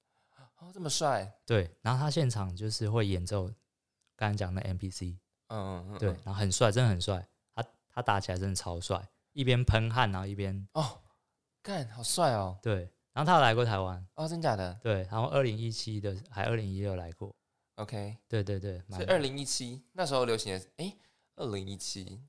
[0.59, 3.51] 哦，这么帅，对，然后他现场就是会演奏
[4.17, 5.17] 刚才讲的 MPC，
[5.49, 7.29] 嗯嗯嗯，对，嗯然后很帅，真的很帅，
[7.99, 11.01] 他他打起来真的超帅，一边喷汗然后一边哦，
[11.61, 17.35] 干，好帅哦，对，然后他有来过台湾，哦，真假的对，然后二零一七的还二零一六来过
[17.75, 20.95] ，？OK，对对对，蛮所以二零一七那时候流行的，哎，
[21.35, 22.23] 二零一七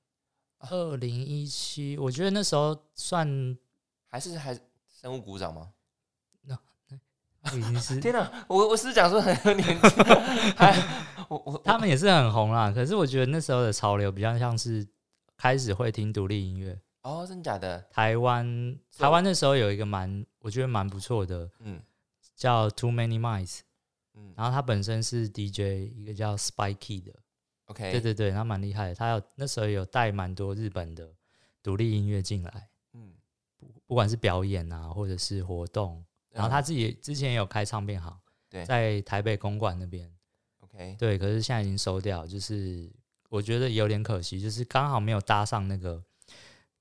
[0.58, 3.56] 二零一七，我觉得那时候算
[4.08, 4.60] 还是还
[4.90, 5.72] 生物鼓掌吗？
[7.54, 9.88] 已经是 天哪，我我是讲说很有年纪，
[10.58, 10.76] 还
[11.30, 14.86] 我我他们也是很红啦，可是我觉得那时候的潮流比较像是
[15.40, 16.78] 开始会听独立音乐。
[17.04, 17.80] 哦，真的假的？
[17.90, 21.82] 台湾台湾那时候有一个蛮我觉得蛮不错的，嗯。
[22.36, 23.60] 叫 Too Many Minds，
[24.16, 24.34] 嗯。
[24.36, 27.14] 然后他本身是 DJ，一个叫 Spikey 的
[27.68, 31.10] ，，OK，对对对，他蛮厉害的，他有那时候有带蛮多日本的
[31.64, 33.14] 独立音乐进来，嗯。
[33.88, 38.20] 不管是表演啊，或者是活动，然后他自己之前也有开唱片行，
[38.50, 38.66] 对。
[38.66, 40.10] 在台北公馆那边
[40.60, 42.90] ，OK，对，可是现在已经收掉，就是
[43.30, 46.04] 我觉得有点可惜，就是刚好没有搭上那个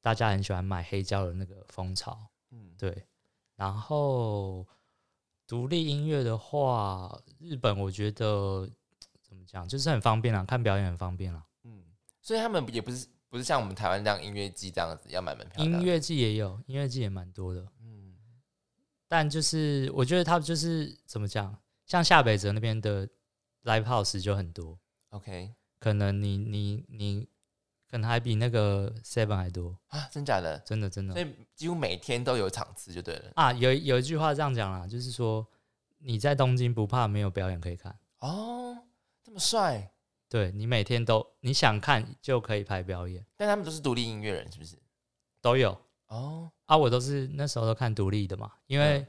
[0.00, 2.28] 大家很喜欢买黑胶的那个风潮。
[2.50, 3.06] 嗯，对，
[3.56, 4.66] 然后
[5.46, 8.68] 独立音乐的话，日本我觉得
[9.22, 11.44] 怎么讲，就是很方便啦，看表演很方便啦。
[11.64, 11.84] 嗯，
[12.22, 18.16] 所以他们也不是不是像我们台湾这样音乐季这样子要买门票音乐季也有，音乐季也蛮多的，嗯
[19.06, 23.06] 但就是我觉得他就是怎么讲，像夏北泽那边的
[23.64, 24.78] live house 就很多
[25.10, 27.28] ，，OK 可能你你你
[27.90, 33.32] 可能还比那个 seven 还多，啊，真假的，真的真的所以几乎每天都有场次就对了。
[33.34, 35.46] 啊，有有一句话这样讲啦，就是说
[35.98, 37.98] 你在东京不怕没有表演可以看。
[38.18, 38.76] 哦，
[39.22, 39.90] 这么帅，
[40.28, 44.76] 对你每天都你想看就可以拍表演，但他们都是独立音乐人，是不是？
[45.40, 46.76] 都有哦，啊。
[46.76, 49.06] 我都是那时候都看独立的嘛，因为嗯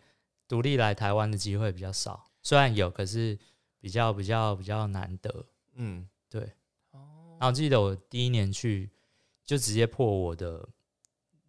[0.48, 3.38] 独立来台湾的机会比较少，虽然有，可是
[3.80, 5.46] 比较比较比较难得。
[5.74, 6.50] 嗯，对，哦，
[7.40, 8.92] 然后记得我第一年去
[9.46, 10.68] 就直接破我的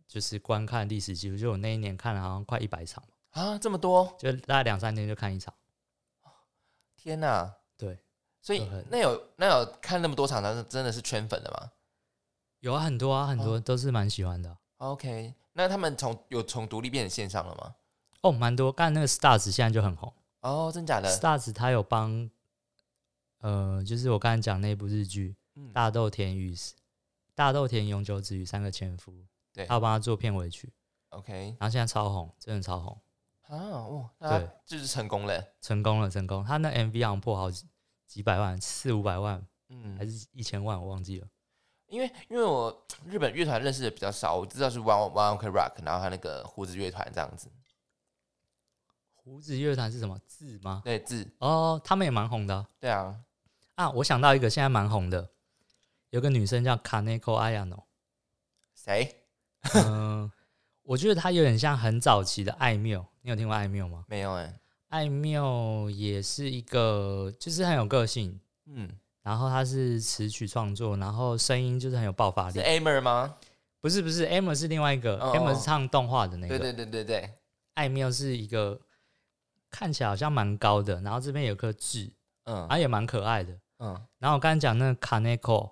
[0.07, 5.53] 就是观看历史记录，就我那一年看了好像快一百场，啊，这么多，就大概两三天就看一场。
[6.97, 7.57] 天哪！
[7.76, 7.99] 对，
[8.41, 11.72] 所以那有那有看那么多场，那是真的是圈粉的吗
[12.61, 14.59] 有啊，很多啊，很多哦都是蛮喜欢的啊。
[14.76, 17.74] ？OK，那他们从有从独立变成线上了吗？
[18.20, 18.70] 哦，蛮多。
[18.70, 20.12] 干那个 Stars 现在就很红。
[20.41, 22.30] 哦，真假的？Stars 他有帮，
[23.38, 26.75] 呃，就是我刚才讲那部日剧嗯《大豆田雨子》，
[27.35, 29.13] 大豆田永久子与三个前夫，
[29.53, 30.73] 对他有帮他做片尾曲
[31.11, 33.01] ，，OK，然后现在超红，真的超红，
[33.43, 35.45] 啊，哇，对就是成功了。
[35.61, 36.43] 成功了，成功。
[36.43, 37.69] 他那 MV 好像破好几
[38.07, 41.29] 几百万，四五百万嗯还，是一千万，我忘记了。
[41.89, 47.51] 因为因为我日本乐团认识的比较少，我知道是 One One Ok Rock，然后他那个胡子乐团这样子。
[49.13, 50.81] 胡子乐团是什么字吗？
[50.85, 53.21] 对，字，哦，他们也蛮红的啊对啊，
[53.75, 53.91] 啊。
[53.91, 55.31] 我想到一个现在蛮红的，
[56.11, 57.85] 有个女生叫 Kaneko Ayano，
[58.75, 59.17] 谁？
[59.75, 60.31] 嗯、
[60.83, 64.05] 我觉得她有点像很早期的艾缪，你有听过艾缪吗？
[64.09, 68.91] 没有哎、艾缪也是一个，就是很有个性，嗯，
[69.23, 72.65] 然后她是词曲创作，然后声音就是很有爆发是力。
[72.65, 73.37] Amer 吗？
[73.81, 77.35] 不是不是，Amer 是另外一个哦、，Amer 是唱动画的那个，对对对对对，
[77.75, 78.79] 艾缪是一个
[79.71, 82.11] 看起来好像蛮高的，然后这边有颗痣，
[82.45, 83.57] 嗯然后也蛮可爱的。
[83.79, 85.71] 嗯，然后我刚才讲那个 Kaneko，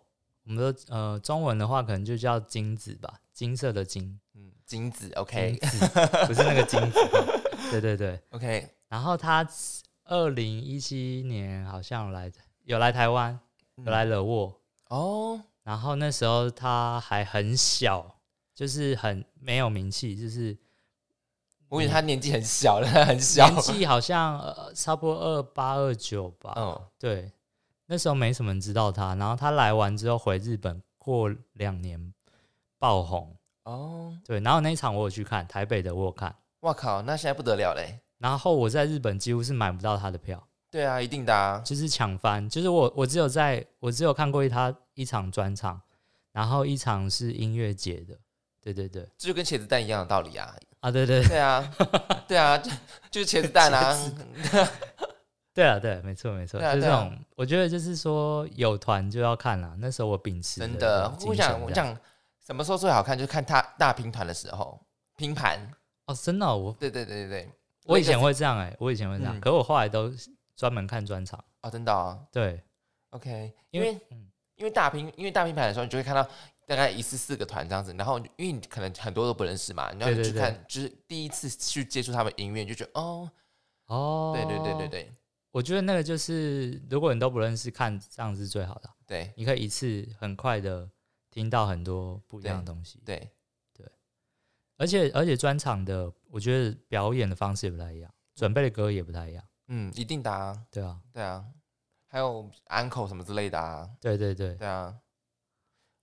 [0.49, 5.87] 我们说呃中文的话可能就叫金子吧，金色的金嗯，金子，OK 金子
[6.27, 6.99] 不是那个金子。
[7.71, 9.47] 对对对， OK，然后他
[10.05, 12.33] 二零一七年好像来
[12.65, 13.39] 有来台湾，
[13.77, 14.59] 有来惹我。
[14.89, 18.17] 哦，然后那时候他还很小，
[18.55, 20.57] 就是很没有名气，就是
[21.69, 26.55] 我以为他年纪很小了，很小，年纪好像呃差不多二八二九吧。
[26.57, 27.31] 嗯，对，
[27.89, 29.17] 那时候没什么人知道他。
[29.17, 32.15] 然后他来完之后回日本，过两年
[32.79, 33.35] 爆红。
[33.65, 36.35] 哦，对，然后那一场我有去看，台北的我有看。
[36.61, 37.99] 哇靠，那现在不得了嘞！
[38.19, 42.49] 然后我在日本几乎是买不到他的票，对啊，一定的啊，就是抢翻。
[42.49, 45.81] 就是我我只有在我只有看过他一场专场，
[46.33, 48.19] 然后一场是音乐节的。
[48.61, 50.55] 对对对，这就跟茄子蛋一样的道理啊。
[50.81, 51.71] 啊对对对啊，
[52.27, 52.71] 对啊，就
[53.11, 53.97] 就是茄子蛋啊。
[55.59, 56.81] 对啊，对，没错没错，对啊对啊。
[56.81, 59.75] 就是这种，我觉得就是说有团就要看啦。
[59.79, 61.53] 那时候我秉持真的的，我精神这样。
[61.53, 61.99] 想我讲
[62.47, 64.81] 什么时候最好看，就是看他大拼团的时候
[65.17, 65.59] 拼盘。
[66.07, 67.53] 哦，真的哦、我对对对对对，
[67.87, 69.41] 我以前会这样哎、我以前会这样，嗯。
[69.41, 70.13] 可我后来都
[70.55, 71.43] 专门看专场。
[71.63, 72.63] 哦，真的啊对
[73.11, 74.27] ，，OK，因因为嗯。
[74.55, 76.21] 因为大拼因为大拼盘的时候，你就会看到
[76.67, 80.27] 大概一次四个团这样子，然后因为你可能很多都不认识嘛，然后对对对。
[80.27, 83.31] 你去看，就是第一次去接触他们音乐，你就觉得哦，
[83.87, 85.13] 哦，对对对对，对
[85.59, 89.33] 我觉得那个就是如果你都不认识，看这样是最好的，对。
[89.37, 90.89] 你可以一次很快的
[91.33, 93.03] 听到很多不一样的东西。
[93.05, 93.29] 对。
[93.73, 93.85] 对，
[94.77, 99.45] 而且而且专场的，我觉得表演的方式也不太一样，准备的歌也不太一样。
[99.67, 101.45] 嗯，一定的啊，对啊，对啊，
[102.07, 104.97] 还有 uncle 什么之类的啊，对对对，对啊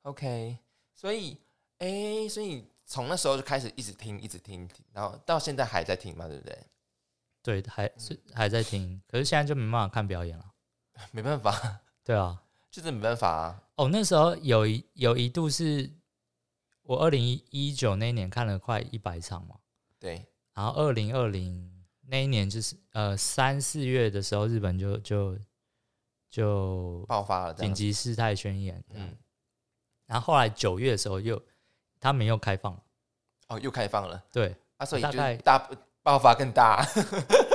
[0.01, 0.57] ，OK，
[0.93, 1.39] 所以
[1.77, 6.59] 哎，所以从那时候就开始一直听，一直听，然后到现在还在听嘛，对不对？
[7.45, 10.45] 对，还是还在听，可是现在就没办法看表演了。
[11.13, 11.53] 没办法，
[12.03, 12.41] 对啊，
[12.71, 13.61] 就是没办法啊。
[13.75, 15.87] 哦，那时候有一有一度是
[16.81, 19.57] 我二零一九那一年看了快一百场嘛，
[19.99, 20.25] 对，
[20.55, 25.37] 然后二零二零那一年就是呃三四月的时候，日本就就
[26.31, 29.17] 就爆发了紧急事态宣言，嗯，嗯，
[30.07, 31.39] 然后后来九月的时候又
[31.99, 32.83] 他们又开放了，
[33.49, 34.23] 哦，又开放了。
[34.31, 35.69] 对啊，所以就大概大
[36.05, 36.85] 爆发更大。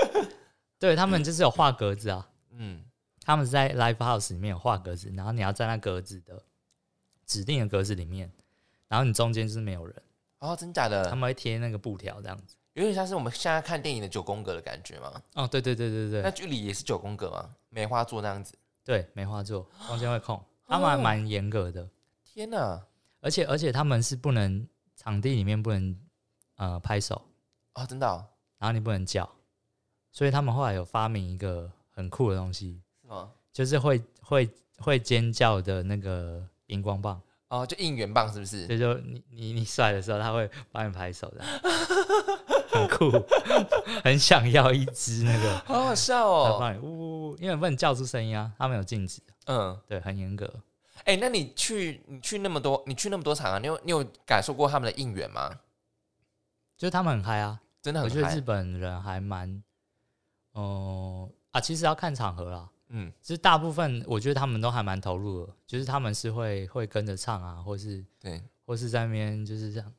[0.76, 2.82] 对他们就是有画格子啊，嗯，
[3.22, 6.42] 他们是在 live house 里面有画格子，然后你要在那格子的
[7.24, 8.28] 指定的格子里面，
[8.88, 10.02] 然后你中间就是没有人，
[10.40, 12.56] 哦，真假的他的，们会贴那个布条这样子。
[12.72, 15.22] 有点像是我们现在看电影的九宫格的感觉吗？
[15.34, 17.54] 哦，对对对对对那距离也是九宫格吗？
[17.68, 18.54] 梅花座那样子。
[18.82, 21.88] 对，梅花座中间会空，他们还蛮严格的，
[22.24, 22.82] 天哪！
[23.20, 25.96] 而且而且他们是不能场地里面不能
[26.56, 27.20] 呃拍手，
[27.74, 28.26] 哦，真的、哦？
[28.60, 29.28] 然后你不能叫，
[30.12, 33.30] 所以他们后来有发明一个很酷的东西，是吗？
[33.50, 34.48] 就是会会
[34.78, 38.66] 会尖叫的那个荧光棒，哦，就应援棒是不是？
[38.66, 41.42] 所以就你你你甩的时候，他会帮你拍手的，
[42.68, 43.10] 很酷，
[44.04, 46.58] 很想要一只那个，好好笑哦。
[46.60, 50.52] 帮你呜呜呜，因为不能叫出声音啊，他们有禁止，嗯，对，很严格。
[51.04, 55.60] 哎、那你去你去那么多，你去那么多场啊，你有你有感受过他们的应援吗？
[56.76, 59.62] 就是他们很嗨啊，真的很嗨我觉得日本人还蛮，
[60.52, 62.68] 哦、啊，其实要看场合啦。
[62.92, 69.92] 嗯，其实大部分我觉得他们都还蛮投入的，就是他们是会会跟着唱啊，或是对，或是在那边就是这样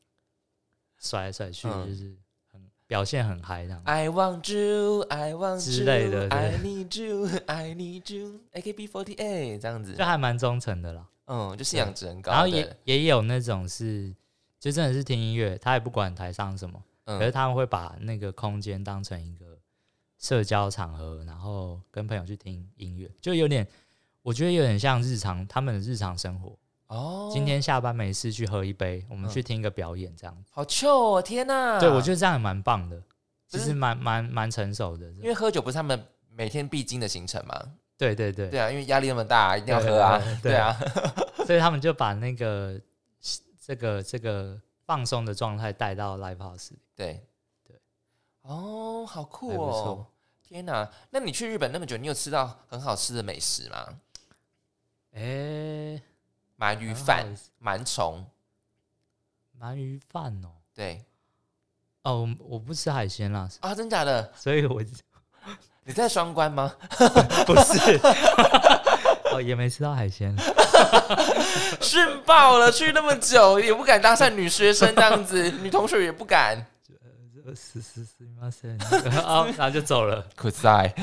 [1.00, 1.88] 甩来甩去，嗯。
[1.88, 2.16] 就是
[2.52, 3.82] 很表现很嗨这样。
[3.86, 9.94] I want you, I want you 之类的 I need you, I need you, AKB48 这样子。
[9.94, 11.08] 就，还蛮忠诚的啦。
[11.28, 14.14] 嗯，就信仰值很高然后也也有那种是，
[14.60, 19.58] 就真的是听音乐，他也不管台上什么，可是嗯，他们会把那个空间当成一个
[20.20, 23.68] 社交场合，然后跟朋友去听音乐，就有点，
[24.22, 26.58] 我觉得有点像日常他们的日常生活。
[26.88, 30.52] 哦，今天下班没事去喝一杯，我们嗯去听一个表演这样子。
[30.54, 31.80] 好 chill 哦，天哪！
[31.80, 33.02] 对，我觉得这样也蛮棒的，
[33.48, 35.10] 其实蛮蛮蛮成熟的。
[35.14, 37.58] 因为喝酒不是他们每天必经的行程嘛，
[37.98, 40.78] 对对对，对啊，因为压力那么大，一定要喝啊，对 啊，
[41.48, 42.78] 所以他们就把那个
[43.60, 46.80] 这个这个放松的状态带到 live house 里。
[47.02, 47.26] 对
[47.68, 47.82] 对，
[48.44, 50.06] 哦，好酷哦！
[50.48, 53.88] 天哪，那你去日本那么久，你有吃到很好吃的美食吗？
[55.14, 56.00] 哎、
[56.60, 58.24] 鳗鱼饭、鳗虫，
[59.60, 61.04] 鳗鱼饭哦，对
[62.04, 64.32] 哦，我我不吃海鲜啦，啊，真假的？
[64.36, 64.80] 所以我
[65.84, 66.72] 你在双关吗？
[67.48, 68.00] 不是，
[69.34, 70.36] 哦，也没吃到海鲜。
[71.82, 76.64] 训爆了，去那么久也不敢搭讪女学生这样子，女同学也不敢。
[77.56, 78.50] 是是是吗？
[78.52, 78.70] 是，
[79.20, 80.94] 啊， 然后就走了， 可在，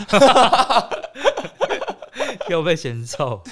[2.49, 3.43] 又被嫌臭。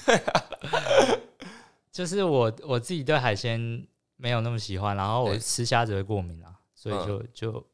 [1.92, 7.06] 就是我我自己对海鲜没有那么喜欢，然后我对吃虾子会过敏啊，所以嗯。
[7.06, 7.22] 就
[7.52, 7.66] 就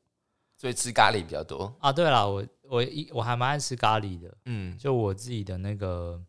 [0.57, 1.75] 所以吃咖喱比较多。
[1.81, 6.21] 啊，对了，我我一我还蛮爱吃咖喱的，嗯，就我自己的那个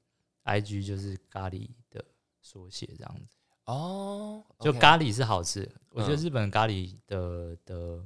[0.46, 2.04] IG 就是咖喱的
[2.42, 3.28] 缩写这样子，
[3.66, 6.18] 哦，就 OK 咖喱是好吃，我觉得嗯。
[6.18, 8.04] 日本咖喱的的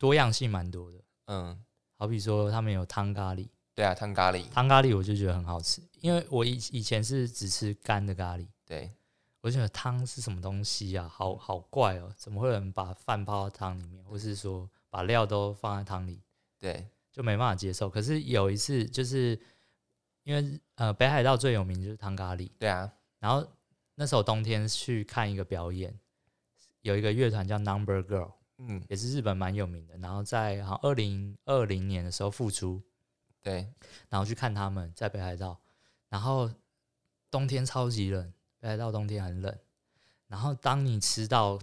[0.00, 1.62] 多样性蛮多的，嗯，
[1.96, 8.90] 好比说他们有汤咖喱，对啊，汤咖喱，汤咖喱我就觉得很好吃，因为我以以前是只吃干的咖喱，对，
[9.42, 16.22] 我就觉得汤是什么东西啊，好好怪哦，怎么会有人把饭泡到汤里面，或是说把料都放在汤里，
[16.58, 17.90] 对，就没办法接受。
[17.90, 19.38] 可是有一次就是
[20.22, 23.46] 因为呃北海道最有名就是汤咖喱，对啊，然后
[23.96, 25.94] 那时候冬天去看一个表演，
[26.80, 28.32] 有一个乐团叫 Number Girl，
[28.62, 32.82] 嗯，也是日本蛮有名的，然后在好像二零二零年的时候复出，
[33.42, 33.66] 对，
[34.10, 35.58] 然后去看他们在北海道，
[36.10, 36.50] 然后
[37.30, 39.58] 冬天超级冷，北海道冬天很冷。
[40.28, 41.58] 然后当你吃到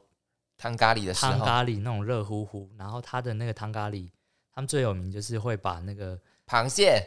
[0.57, 4.09] 汤咖喱的时候，汤咖喱那种热乎乎，然后它的那个汤咖喱，
[4.51, 7.01] 他们最有名就是会把那个螃蟹，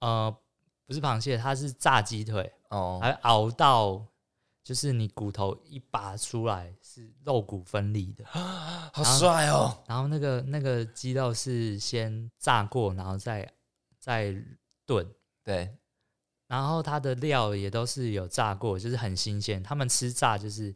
[0.00, 0.34] 呃
[0.86, 4.04] 不是螃蟹，它是炸鸡腿，哦，还熬到
[4.64, 13.46] 就是你骨头一拔出来是肉骨分离的，好帅哦，然后那个那个鸡肉是先炸过，然后再
[14.00, 14.34] 再
[14.86, 15.06] 炖，
[15.42, 15.76] 对，
[16.46, 19.62] 然后它的料也都是有炸过，就是很新鲜。
[19.62, 20.74] 他们吃炸就是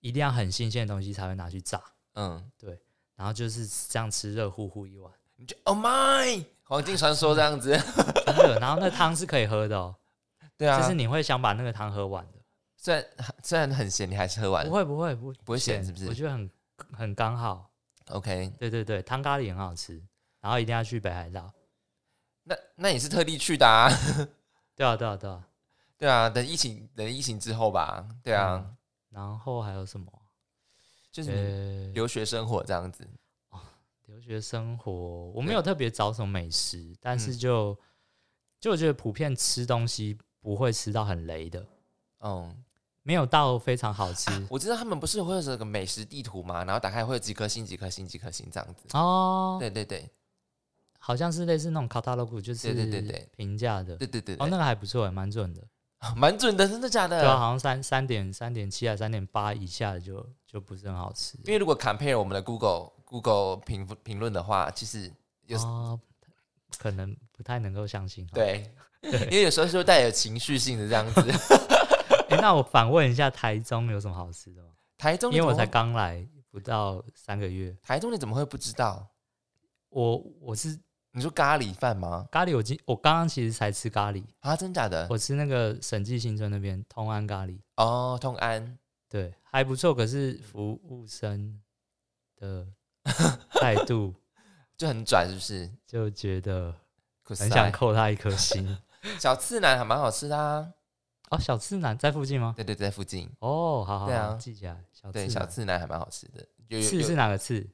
[0.00, 2.78] 一定要很新鲜的东西才会拿去炸，嗯，对。
[3.16, 7.70] 然后就是这样吃热乎乎一碗，你就 Oh my，黄金传说这样子，
[8.26, 8.58] 真的。
[8.60, 9.96] 然后那汤是可以喝的哦，
[10.58, 12.22] 对啊，就是你会想把那个汤喝完。
[12.26, 12.33] 的。
[12.84, 13.04] 虽然
[13.42, 16.06] 虽然很咸，你还是喝完不会不会不不会咸是不是？
[16.06, 16.50] 我觉得很
[16.92, 17.70] 很刚好。
[18.10, 20.02] ，OK，对对对，汤咖喱很好吃，
[20.40, 21.50] 然后一定要去北海道。
[22.42, 23.88] 那那你是特地去的啊？
[24.76, 25.48] 对啊对啊对啊，
[25.96, 28.76] 对啊，等疫情等疫情之后吧，对啊，嗯
[29.08, 30.12] 然后还有什么？
[31.10, 31.36] 就是你
[31.86, 33.08] 呃，留学生活这样子，
[34.06, 34.92] 留学生活，
[35.30, 37.38] 我没有特别找什么美食，但是嗯。
[37.38, 37.80] 就、
[38.60, 41.64] 就我觉得普遍吃东西不会吃到很雷的，
[42.20, 42.63] 嗯，
[43.04, 46.64] 没有到非常好吃我知道他们不是会有这个美食地图嘛？
[46.64, 48.96] 然后打开会有几颗星、几颗星、几颗星这样子。
[48.96, 49.58] 哦。
[49.60, 50.10] 对对对
[50.98, 53.92] 好像是类似那种 catalog，就是对对对对评价的。
[53.92, 55.62] 哦，对对对哦，那个还不错，蛮准的。
[56.16, 57.20] 蛮准的，真的假的？
[57.20, 61.36] 对啊，好像三三点三点七还三点八以下的就就不是很好吃。
[61.44, 65.12] 因为如果 compare 我们的 Google Google 评评论的话，其实
[65.46, 66.00] 有哦，
[66.78, 68.70] 可能不太能够相信。， 对，
[69.02, 71.20] 因为有时候是会带有情绪性的这样子。
[72.28, 74.68] 哎， 那我反问一下，台中有什么好吃的吗？
[74.96, 79.06] 台中，因为我才，刚来不到三个月，台中你怎么会不知道？
[79.90, 80.78] 我我是
[81.12, 82.26] 你说咖喱饭吗？
[82.30, 85.06] 咖喱，我今我刚刚其实才吃咖喱，啊，真假的？
[85.10, 89.94] 我吃那个审计新村那边通安咖喱，哦，通安，对，还不错。
[89.94, 91.60] 可是服务生
[92.36, 92.66] 的
[93.60, 94.14] 态度
[94.76, 95.70] 就很拽，是不是？
[95.86, 96.74] 就觉得
[97.22, 98.76] 很想扣他一颗星。
[99.20, 100.72] 小次男还蛮好吃的啊。
[101.30, 102.54] 哦，小次男在附近吗？
[102.56, 103.30] 对对，在附近。
[103.40, 104.84] 哦，好好对啊好，记起来。
[104.92, 106.46] 小对，次男小次男还蛮好吃的。
[106.68, 107.66] 有有次是有哪个次？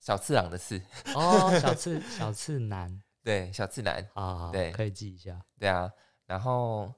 [0.00, 0.80] 小次郎的次，
[1.14, 5.40] 哦，小次小次男， 对，小次男，好好好，对可以记一下。
[5.58, 5.90] 对啊。
[6.26, 6.92] 然后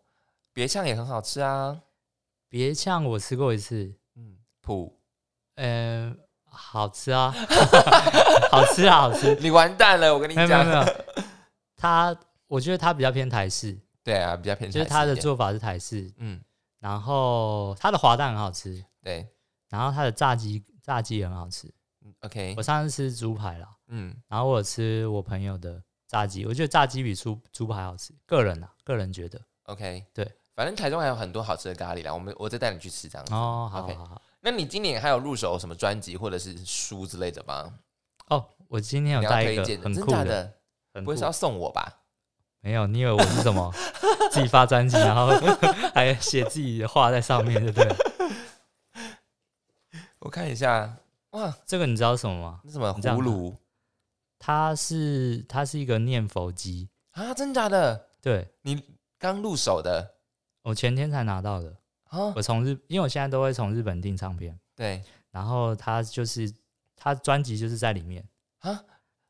[0.52, 1.80] 别呛也很好吃啊。
[2.50, 4.98] 别呛我吃过一次，嗯，普，
[5.56, 7.30] 嗯、好吃啊，
[8.50, 9.34] 好吃啊，好吃。
[9.40, 10.86] 你完蛋了，我跟你没有没有没讲。
[10.86, 10.94] 有，
[11.76, 12.16] 它
[12.46, 13.78] 我觉得他比较偏台式，
[14.08, 16.40] 对啊，比较偏就是他的做法是台式，嗯，
[16.78, 19.28] 然后他的滑蛋很好吃，对。
[19.68, 21.70] 然后他的炸鸡炸鸡也很好吃。
[22.02, 29.38] 嗯，OK，我上次吃猪排啦，嗯，然后我有吃我朋友的炸鸡，我觉得炸鸡比猪猪排好吃，个人啊，个人觉得。
[29.64, 33.34] OK，对，反正台中还有很多好吃的咖喱啦，我们我再带你去吃这样子。
[33.34, 34.22] 哦，好好好。
[34.40, 37.78] 那你今年还有入手什么专辑或者是书之类的吗？
[38.30, 40.54] 哦，我今天有带一个很酷的，
[40.94, 42.00] 不会是要送我吧？
[42.60, 42.86] 没有？
[42.86, 43.72] 你以为我是什么？
[44.30, 45.28] 自己发专辑，然后
[45.94, 47.88] 还写自己的话在上面，对不对？
[50.20, 50.96] 我看一下，
[51.30, 52.60] 哇，这个你知道是什么吗？
[52.64, 53.56] 那什么葫芦
[54.38, 57.32] 它是它是一个念佛机，啊？
[57.34, 58.06] 真假的？
[58.20, 58.82] 对你
[59.18, 60.16] 刚入手的
[60.62, 61.76] 我前天才拿到的。
[62.04, 62.32] 啊？
[62.34, 66.52] 我从日，因为我现在都会从日本订唱片，对然后它就是
[66.96, 68.26] 它专辑就是在里面。
[68.60, 68.82] 啊，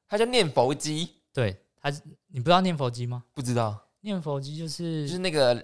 [0.08, 1.60] 它叫念佛机，对，
[1.90, 3.24] 它你不知道念佛机吗？
[3.34, 5.54] 不知道，念佛机就是就是那个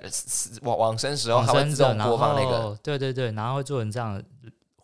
[0.62, 4.24] 往往生时候，往它会自动播放那个，对对对，然后会做成这样的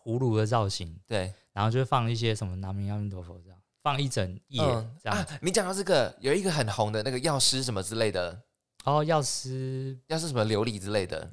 [0.03, 4.97] 葫芦的造型，对，然后就放一些什么南无阿弥陀佛这样，放一整夜嗯。
[5.01, 5.17] 这样。
[5.17, 5.27] 啊。
[5.41, 8.41] 你讲到这个，有一个很红的那个药师什么之类的，
[8.85, 11.31] 哦，药师药师什么琉璃之类的，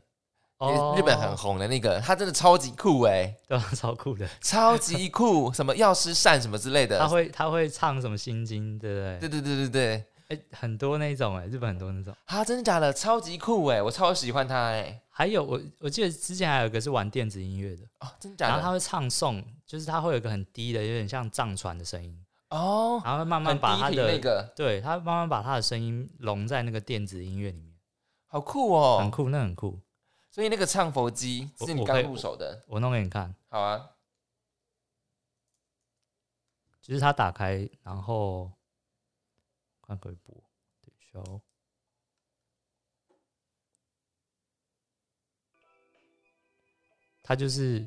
[0.58, 4.28] 哦，日本很红的那个，他真的超级酷哎、对啊，超酷的。
[4.40, 9.18] 超级酷，什么药师善什么之类的，他会他会唱什么心经，对不对？
[9.20, 12.12] 对对对对对，哎、很多那种哎、日本很多那种。
[12.24, 12.92] 啊，真的假的？
[12.92, 18.52] 超级酷哎，我超喜欢他哎，还有我我记得之前还有一个是玩电子音乐的，哦，真的假的？
[18.54, 22.18] 然后他会唱诵，就是他会有一个很低的，有点像藏传的声音，
[22.50, 27.72] 哦，然后慢慢把他的那个，对他慢慢把他的声音融在那个电子音乐里面，
[28.26, 29.78] 好酷哦，很酷，那很酷。
[30.38, 33.90] 所以那个唱佛机是你刚入手的，我弄给你看，好啊，
[36.80, 38.52] 就是它打开，然后
[39.82, 40.32] 看可以播，
[40.80, 41.40] 对，需要
[47.24, 47.84] 它就是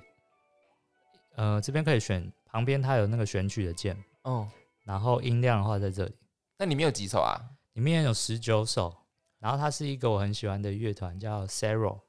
[1.38, 4.52] 呃这边可以选，旁边它有那个选曲的键，哦，
[4.84, 6.14] 然后音量的话在这里，
[6.58, 7.39] 那里面有几首啊？
[7.72, 8.93] 里面有十九首，
[9.39, 12.02] 然后它是一个我很喜欢的乐团叫 Cero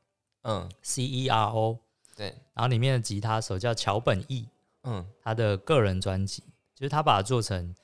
[0.42, 1.78] 嗯，C E R O，
[2.16, 4.48] 对，然后里面的吉他手叫桥本义，
[4.82, 6.42] 嗯，他的个人专辑，
[6.74, 7.74] 就是他把它做成，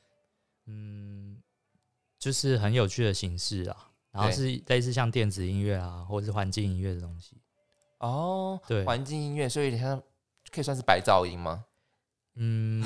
[0.66, 1.40] 嗯，
[2.18, 7.36] 就是很有趣的形式啊，然后是类似像电子音乐啊，或者是环境音乐的东西。
[7.98, 8.84] 哦，对。
[8.84, 10.00] 环境音乐，所以有点像，
[10.50, 11.64] 可以算是白噪音吗？
[12.34, 12.84] 嗯，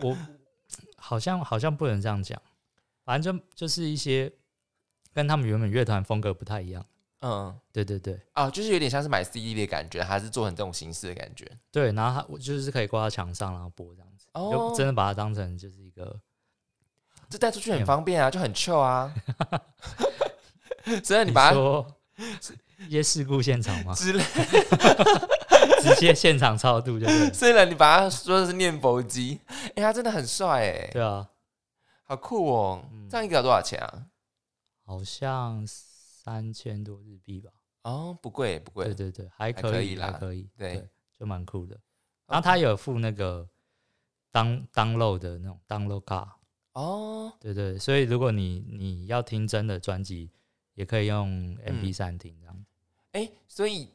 [0.00, 0.16] 我
[0.96, 2.40] 好像好像不能这样讲，
[3.04, 4.32] 反正就就是一些
[5.12, 6.84] 跟他们原本乐团风格不太一样。
[7.22, 11.50] 嗯，对对对啊，就是有点像是买 CD 的感觉，还是做成这种形式的感觉。
[11.70, 16.20] 对，然后它我就是可以挂到墙上，然后播这样子，哦就真的把它当成就是一个
[17.30, 19.14] 这带出去很方便啊，就很 chill 啊。
[21.04, 21.86] 虽然你把它说
[22.88, 23.94] 一些事故现场吗？
[23.94, 24.24] 之类，
[25.80, 27.32] 直接现场超度就对了。
[27.32, 29.40] 虽然你把它说的是念佛机，
[29.76, 31.28] 哎、他真的很帅哎，对啊，
[32.02, 32.84] 好酷哦！
[32.92, 34.06] 嗯这样一个要多少钱啊？
[34.84, 35.64] 好像
[36.22, 37.50] 三千多日币吧。
[37.82, 41.76] 哦，不贵不贵对，对对，还还可以，还可以，对就蛮酷的。
[42.28, 43.48] 然后他有附那个
[44.30, 46.38] 当 download 的那种 download 卡，
[46.74, 50.30] 哦，对对，所以如果你你要听真的专辑，
[50.74, 52.64] 也可以用 MP 三听这样。
[53.12, 53.88] 哎、所以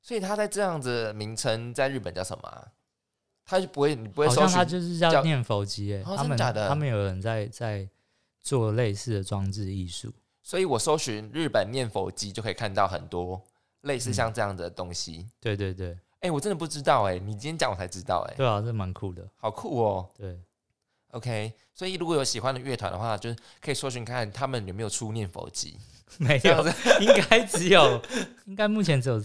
[0.00, 2.72] 所以他在这样子的名称在日本叫什么啊、
[3.44, 7.88] 他就不会，你不会好像搜寻他就是叫叫念佛机，哎，哦他们他们有人在在
[8.40, 10.14] 做类似的装置艺术。
[10.44, 13.42] 所以我搜寻日本念佛机就可以看到很多
[13.80, 15.26] 类似嗯像这样的东西。
[15.40, 19.26] 对对对，哎、我真的不知道哎、你今天讲我才知道哎、对啊，这蛮酷的。
[19.36, 20.08] 好酷哦。
[20.16, 20.38] 对
[21.12, 25.76] ，OK，所以如果有喜欢的乐团的话，就是可以搜寻看他们有没有出念佛机。
[26.18, 26.64] 没有
[27.00, 28.00] 应该只有，
[28.44, 29.20] 应该目前只有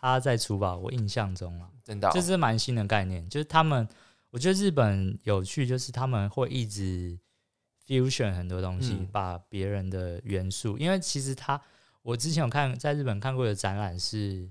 [0.00, 3.86] 他在出吧，我印象中啊，真的哦、这是蛮新的概念，就是他们，
[4.30, 7.18] 我觉得日本有趣，就是他们会一直
[7.90, 11.60] fusion 很多东西，嗯把别人的元素，因为其实他，
[12.02, 14.48] 我之前有看在日本看过的展览是，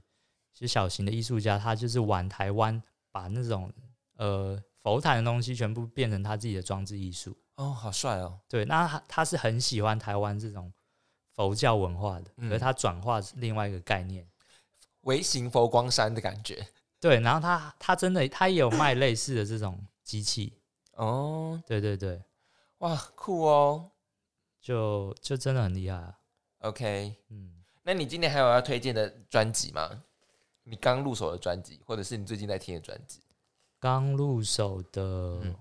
[0.51, 2.83] 是小型的艺术家，他就是玩台湾，
[3.13, 3.71] 把那种
[4.17, 7.37] 呃佛坛的东西全部变成他自己的装置艺术。
[7.55, 8.37] 哦，好帅哦。
[8.49, 10.69] 对，那他他是很喜欢台湾这种
[11.33, 14.27] 佛教文化的，嗯可是他转化是另外一个概念。
[15.03, 16.67] 微型佛光山的感觉
[16.99, 20.51] 对，然后他他真的他也有卖类似的这种机器。
[20.95, 22.21] 哦，对对对，
[22.79, 23.91] 哇，酷哦。
[24.61, 26.19] 就就真的很厉害啊。
[26.59, 30.03] OK，嗯，那你今年还有要推荐的专辑吗？
[30.63, 33.21] 你刚入手的专辑，或者是你最近在听的专辑？
[33.79, 35.01] 刚入手的、
[35.43, 35.55] 嗯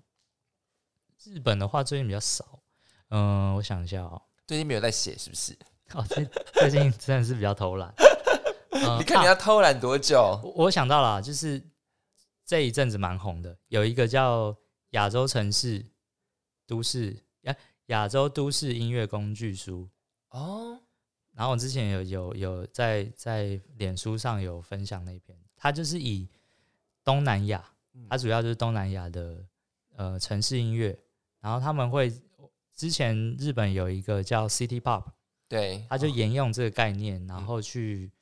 [1.25, 2.61] 日本的话，最近比较少。
[3.11, 5.57] 嗯，我想一下哦，最近没有在写是不是？
[5.95, 7.93] 哦，最最近真的是比较偷懒。
[8.71, 10.41] 嗯 你看你要偷懒多久？
[10.45, 11.61] 我我想到了，就是
[12.45, 14.57] 这一阵子蛮红的，有一个叫
[14.91, 15.85] 亚洲城市
[16.69, 17.57] 都市亚
[17.87, 19.89] 亚洲都市音乐工具书，
[20.29, 20.79] 哦，
[21.33, 26.29] 然后我之前有有有在在脸书上有分享那篇，它就是以
[27.03, 27.65] 东南亚，
[27.95, 29.43] 嗯它主要就是东南亚的
[29.97, 30.97] 呃城市音乐，
[31.41, 32.13] 然后他们会
[32.77, 35.05] 之前日本有一个叫 City Pop，
[35.49, 36.11] 对，它就哦。
[36.11, 38.13] 沿用这个概念，然后去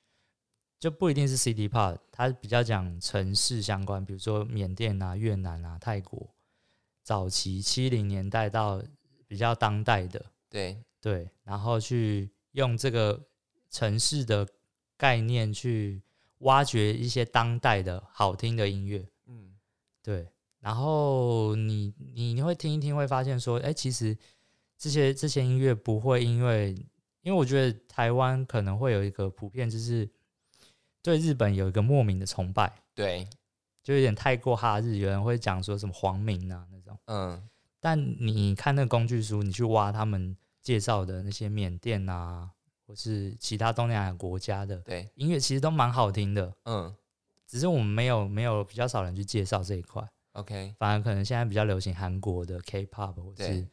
[0.78, 6.32] 就不一定是 City Pop，它比较讲城市相关，比如说缅甸啊、越南啊、泰国，
[7.06, 8.82] 早期七零年代到
[9.28, 13.28] 比较当代的，对，对，然后去用这个
[13.70, 14.44] 城市的
[14.96, 16.02] 概念去
[16.38, 19.54] 挖掘一些当代的好听的音乐，嗯，
[20.02, 20.26] 对，
[20.58, 24.18] 然后你你会听一听，会发现说，哎，其实
[24.76, 26.72] 这些这些音乐不会因为，
[27.22, 30.10] 因为我觉得台湾可能会有一个普遍，就是
[31.02, 33.28] 对日本有一个莫名的崇拜，对，
[33.84, 37.48] 就有点太过哈日，有人会讲说什么皇民啊那种，嗯，
[37.80, 42.50] 但你看那个工具书，你去挖他们介绍的那些缅甸啊，
[42.86, 46.94] 或是其他东南亚国家的对，音乐，其实都蛮好听的，嗯。
[47.48, 50.04] 只是我们没有没有比较少人去介绍这一块。
[50.32, 53.64] ，OK，反而可能现在比较流行韩国的 K-pop 或是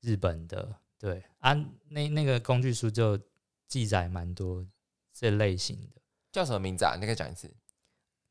[0.00, 1.22] 日本的，对。
[1.40, 1.52] 啊，
[1.90, 3.20] 那那个工具书就
[3.66, 4.66] 记载蛮多
[5.12, 6.00] 这类型的，
[6.32, 6.96] 叫什么名字啊？
[6.98, 7.54] 你可以讲一次。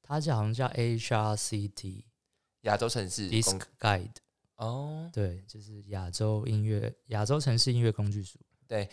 [0.01, 2.05] 它叫好像叫 a shar city
[2.61, 4.15] 亚洲城市 Disc Guide，
[4.57, 8.37] 哦，对，就是亚洲音乐亚洲城市音乐工具书。
[8.69, 8.87] 哎、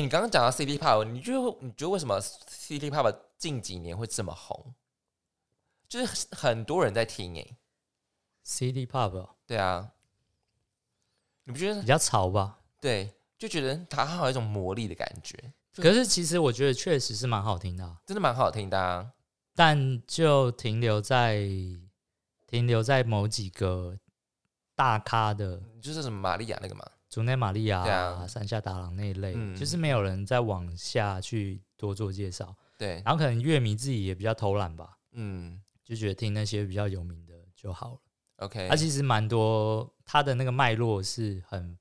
[0.00, 4.74] 你刚刚讲到 City Pop，你觉得你觉得为什么 City Pop 近几年会这么红？
[5.88, 7.56] 就是很多人在听哎、
[8.44, 9.92] City Pop 哦对啊，
[11.44, 11.86] 你不觉得比？
[11.86, 15.36] 较潮吧，对，就觉得它好像有一种魔力的感觉，
[15.76, 19.12] 可是其实我觉得确实是蛮好听的啊、真的蛮好听的、啊。
[19.54, 21.48] 但就停留在
[22.46, 23.98] 停留在某几个
[24.78, 32.54] 大咖的就是什么玛利亚那个嘛，竹内玛利亚、对啊山下达郎那一类，嗯就是没有人再往下去多做介绍。
[32.76, 38.00] 对，然后可能乐迷自己也比较偷懒吧，嗯就觉得听那些比较有名的就好了。
[38.36, 41.76] ，OK，它、其实蛮多，它的那个脉络是很，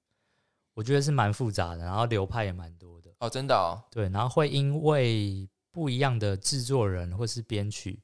[0.73, 3.13] 我觉得是蛮复杂的，然后流派也蛮多的。
[3.19, 8.01] 哦，真的哦，对，然后会因为不一样的制作人或是编曲，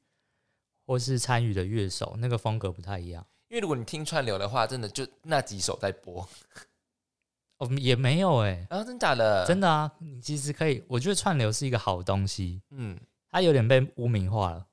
[0.86, 3.26] 或是参与的乐手，那个风格不太一样。
[3.54, 6.28] 因为如果你听串流的话，真的就那几首在播，
[7.60, 9.46] 哦，也没有哎、啊，真假的？
[9.46, 13.00] 真的啊，你其实可以，我觉得串流是一个好东西，嗯，
[13.30, 14.66] 它有点被污名化了。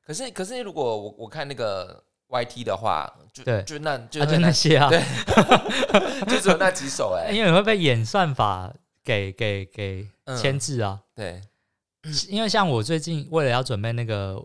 [0.00, 3.62] 可是可是如果我我看那个 YT 的话，就对。
[3.64, 5.02] 就那就啊，就那些啊，对。
[6.26, 8.72] 就只有那几首哎、 因为你会被演算法
[9.04, 10.34] 给给给嗯。
[10.38, 11.02] 牵制啊。
[11.14, 11.38] 对，
[12.30, 14.42] 因为像我最近为了要准备那个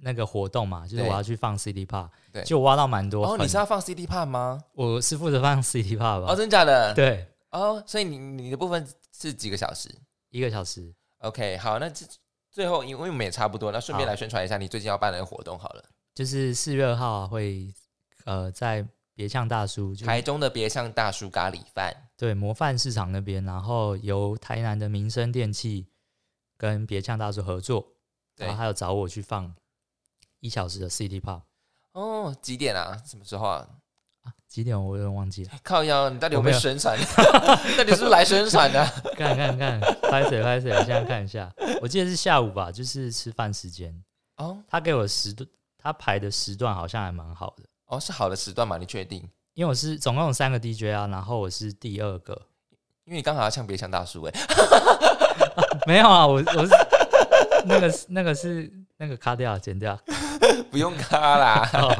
[0.00, 3.40] 那个活动嘛，就是我要去放 CD p 对就挖到蛮多哦，很。
[3.40, 4.62] 你是要放 CD p 吗？
[4.72, 6.16] 我是负责放 CD p 吧？
[6.16, 9.88] 哦，真假的？，对，哦，所以你你的部分是几个小时
[10.30, 10.94] 一个小时。
[11.20, 12.06] ？OK，好，那这
[12.50, 15.82] 最后因为我们也差不多，那顺便好来宣传一下你最近要办的活动好了。
[16.14, 17.72] 就是四月二号啊，会
[18.24, 25.86] 呃在别呛大叔，就台中的别像大叔咖喱饭，对模范市场那边，然后由台南的民生电器
[26.58, 27.86] 跟别呛大叔合作，
[28.36, 29.54] 对然后还有找我去放
[30.46, 31.40] 一小时的 City Pop
[31.92, 32.96] 哦，几点啊？
[33.04, 33.66] 什么时候啊？
[34.22, 36.96] 啊，几点我有点忘记了，靠腰，你到底有没有有宣传？
[37.76, 38.84] 到底是不是来宣传的？
[39.16, 43.94] 看看看，拍谁拍谁，我现在看一下，我记得是下午吧，就是吃饭时间，
[44.36, 48.76] 哦他给我时段，他排的时段好像还蛮好的，哦，是好的时段吗？
[48.78, 49.28] 你确定？
[49.54, 52.34] 因为我是总共有三个 DJ 啊，然后我是第二个，
[53.04, 54.32] 因为你刚好要呛别呛大叔哎、
[55.86, 56.70] 没有啊，我我是
[57.64, 59.98] 那个是那个是那个卡掉剪掉，
[60.70, 61.68] 不用卡啦。
[61.74, 61.94] 哦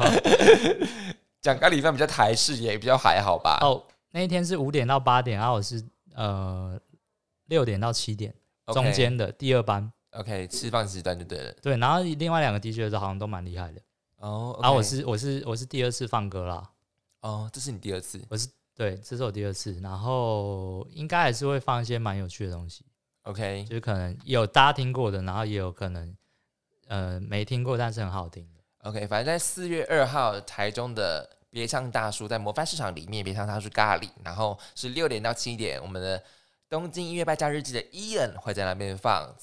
[1.39, 3.59] 讲咖喱饭比较台式，也比较还好吧。
[3.61, 3.81] 哦，
[4.11, 5.81] 那一天是五点到八点，然后我是
[6.13, 6.77] 呃
[7.45, 8.33] 六点到七点
[8.73, 11.53] 中间的第二班，OK 吃饭时段就对了。
[11.61, 13.79] 对，然后另外两个 DJ 都好像都蛮厉害的，
[14.17, 16.69] 哦，然后我是我是我是第二次放歌啦，
[17.21, 18.19] 哦，这是你第二次。
[18.29, 22.83] 我是对，这是我第二次，然后应该还是会放一些蛮有趣的东西
[23.21, 26.13] ，OK，就是可能有大家听过的，然后也有可能
[26.87, 28.47] 呃没听过，但是很好听。
[28.83, 36.23] OK，反正在四月二号，台中的别唱大叔在模范市场里面，别唱大叔咖喱，然后是六点到七点，我们的
[36.69, 39.35] 东京音乐败家日记的 Ian 会在那边放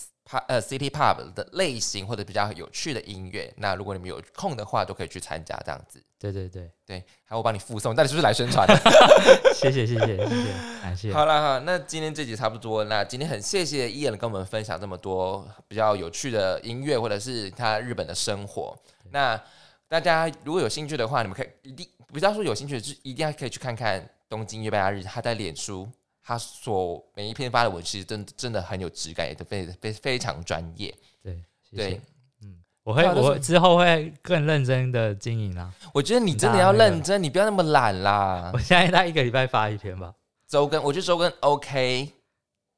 [0.49, 3.53] 呃 City pub 的类型或者比较有趣的音乐。
[3.59, 6.03] 那如果你们有空的话，都可以去参加这样子。
[6.19, 8.75] 对对对，对，还有我帮你附送，到底是不是来宣传的？
[9.55, 11.13] 谢谢谢谢谢谢，感谢。
[11.13, 12.85] 好了好，那今天这集差不多。
[12.85, 18.75] 那今天很谢谢伊人跟我们分享这么多比较有趣的音乐，或者是他日本的生活。
[19.11, 19.39] 那
[19.87, 25.87] 大家如果有兴趣的话，你们可以一定不要说有兴趣，就是一定要可以去看看东京月拜亚日，他在脸书。
[26.27, 30.93] 他所每一篇发的文，其实真真的很有质感，也都非非非常专业。
[31.23, 31.37] 对
[31.71, 32.01] 谢对谢，，
[32.43, 35.71] 嗯，我会啊但是我之后会更认真的经营啦。
[35.93, 38.59] 我觉得你真的要认真，你不要那么懒啦 我。
[38.59, 40.15] 现在大概一个礼拜发一篇吧。
[40.49, 42.11] 周更，我觉得周更 OK，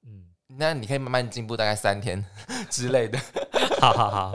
[0.04, 0.24] 嗯，
[0.58, 2.24] 那你可以慢慢进步，大概三天
[2.68, 3.16] 之类的。
[3.80, 4.34] 好好好，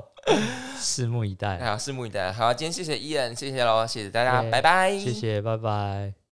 [0.77, 1.59] 拭目以待。
[1.59, 2.31] 好，拭目以待。
[2.31, 6.20] 好，今天谢谢伊恩，谢谢喽，谢谢大家，对拜拜，谢谢，拜拜。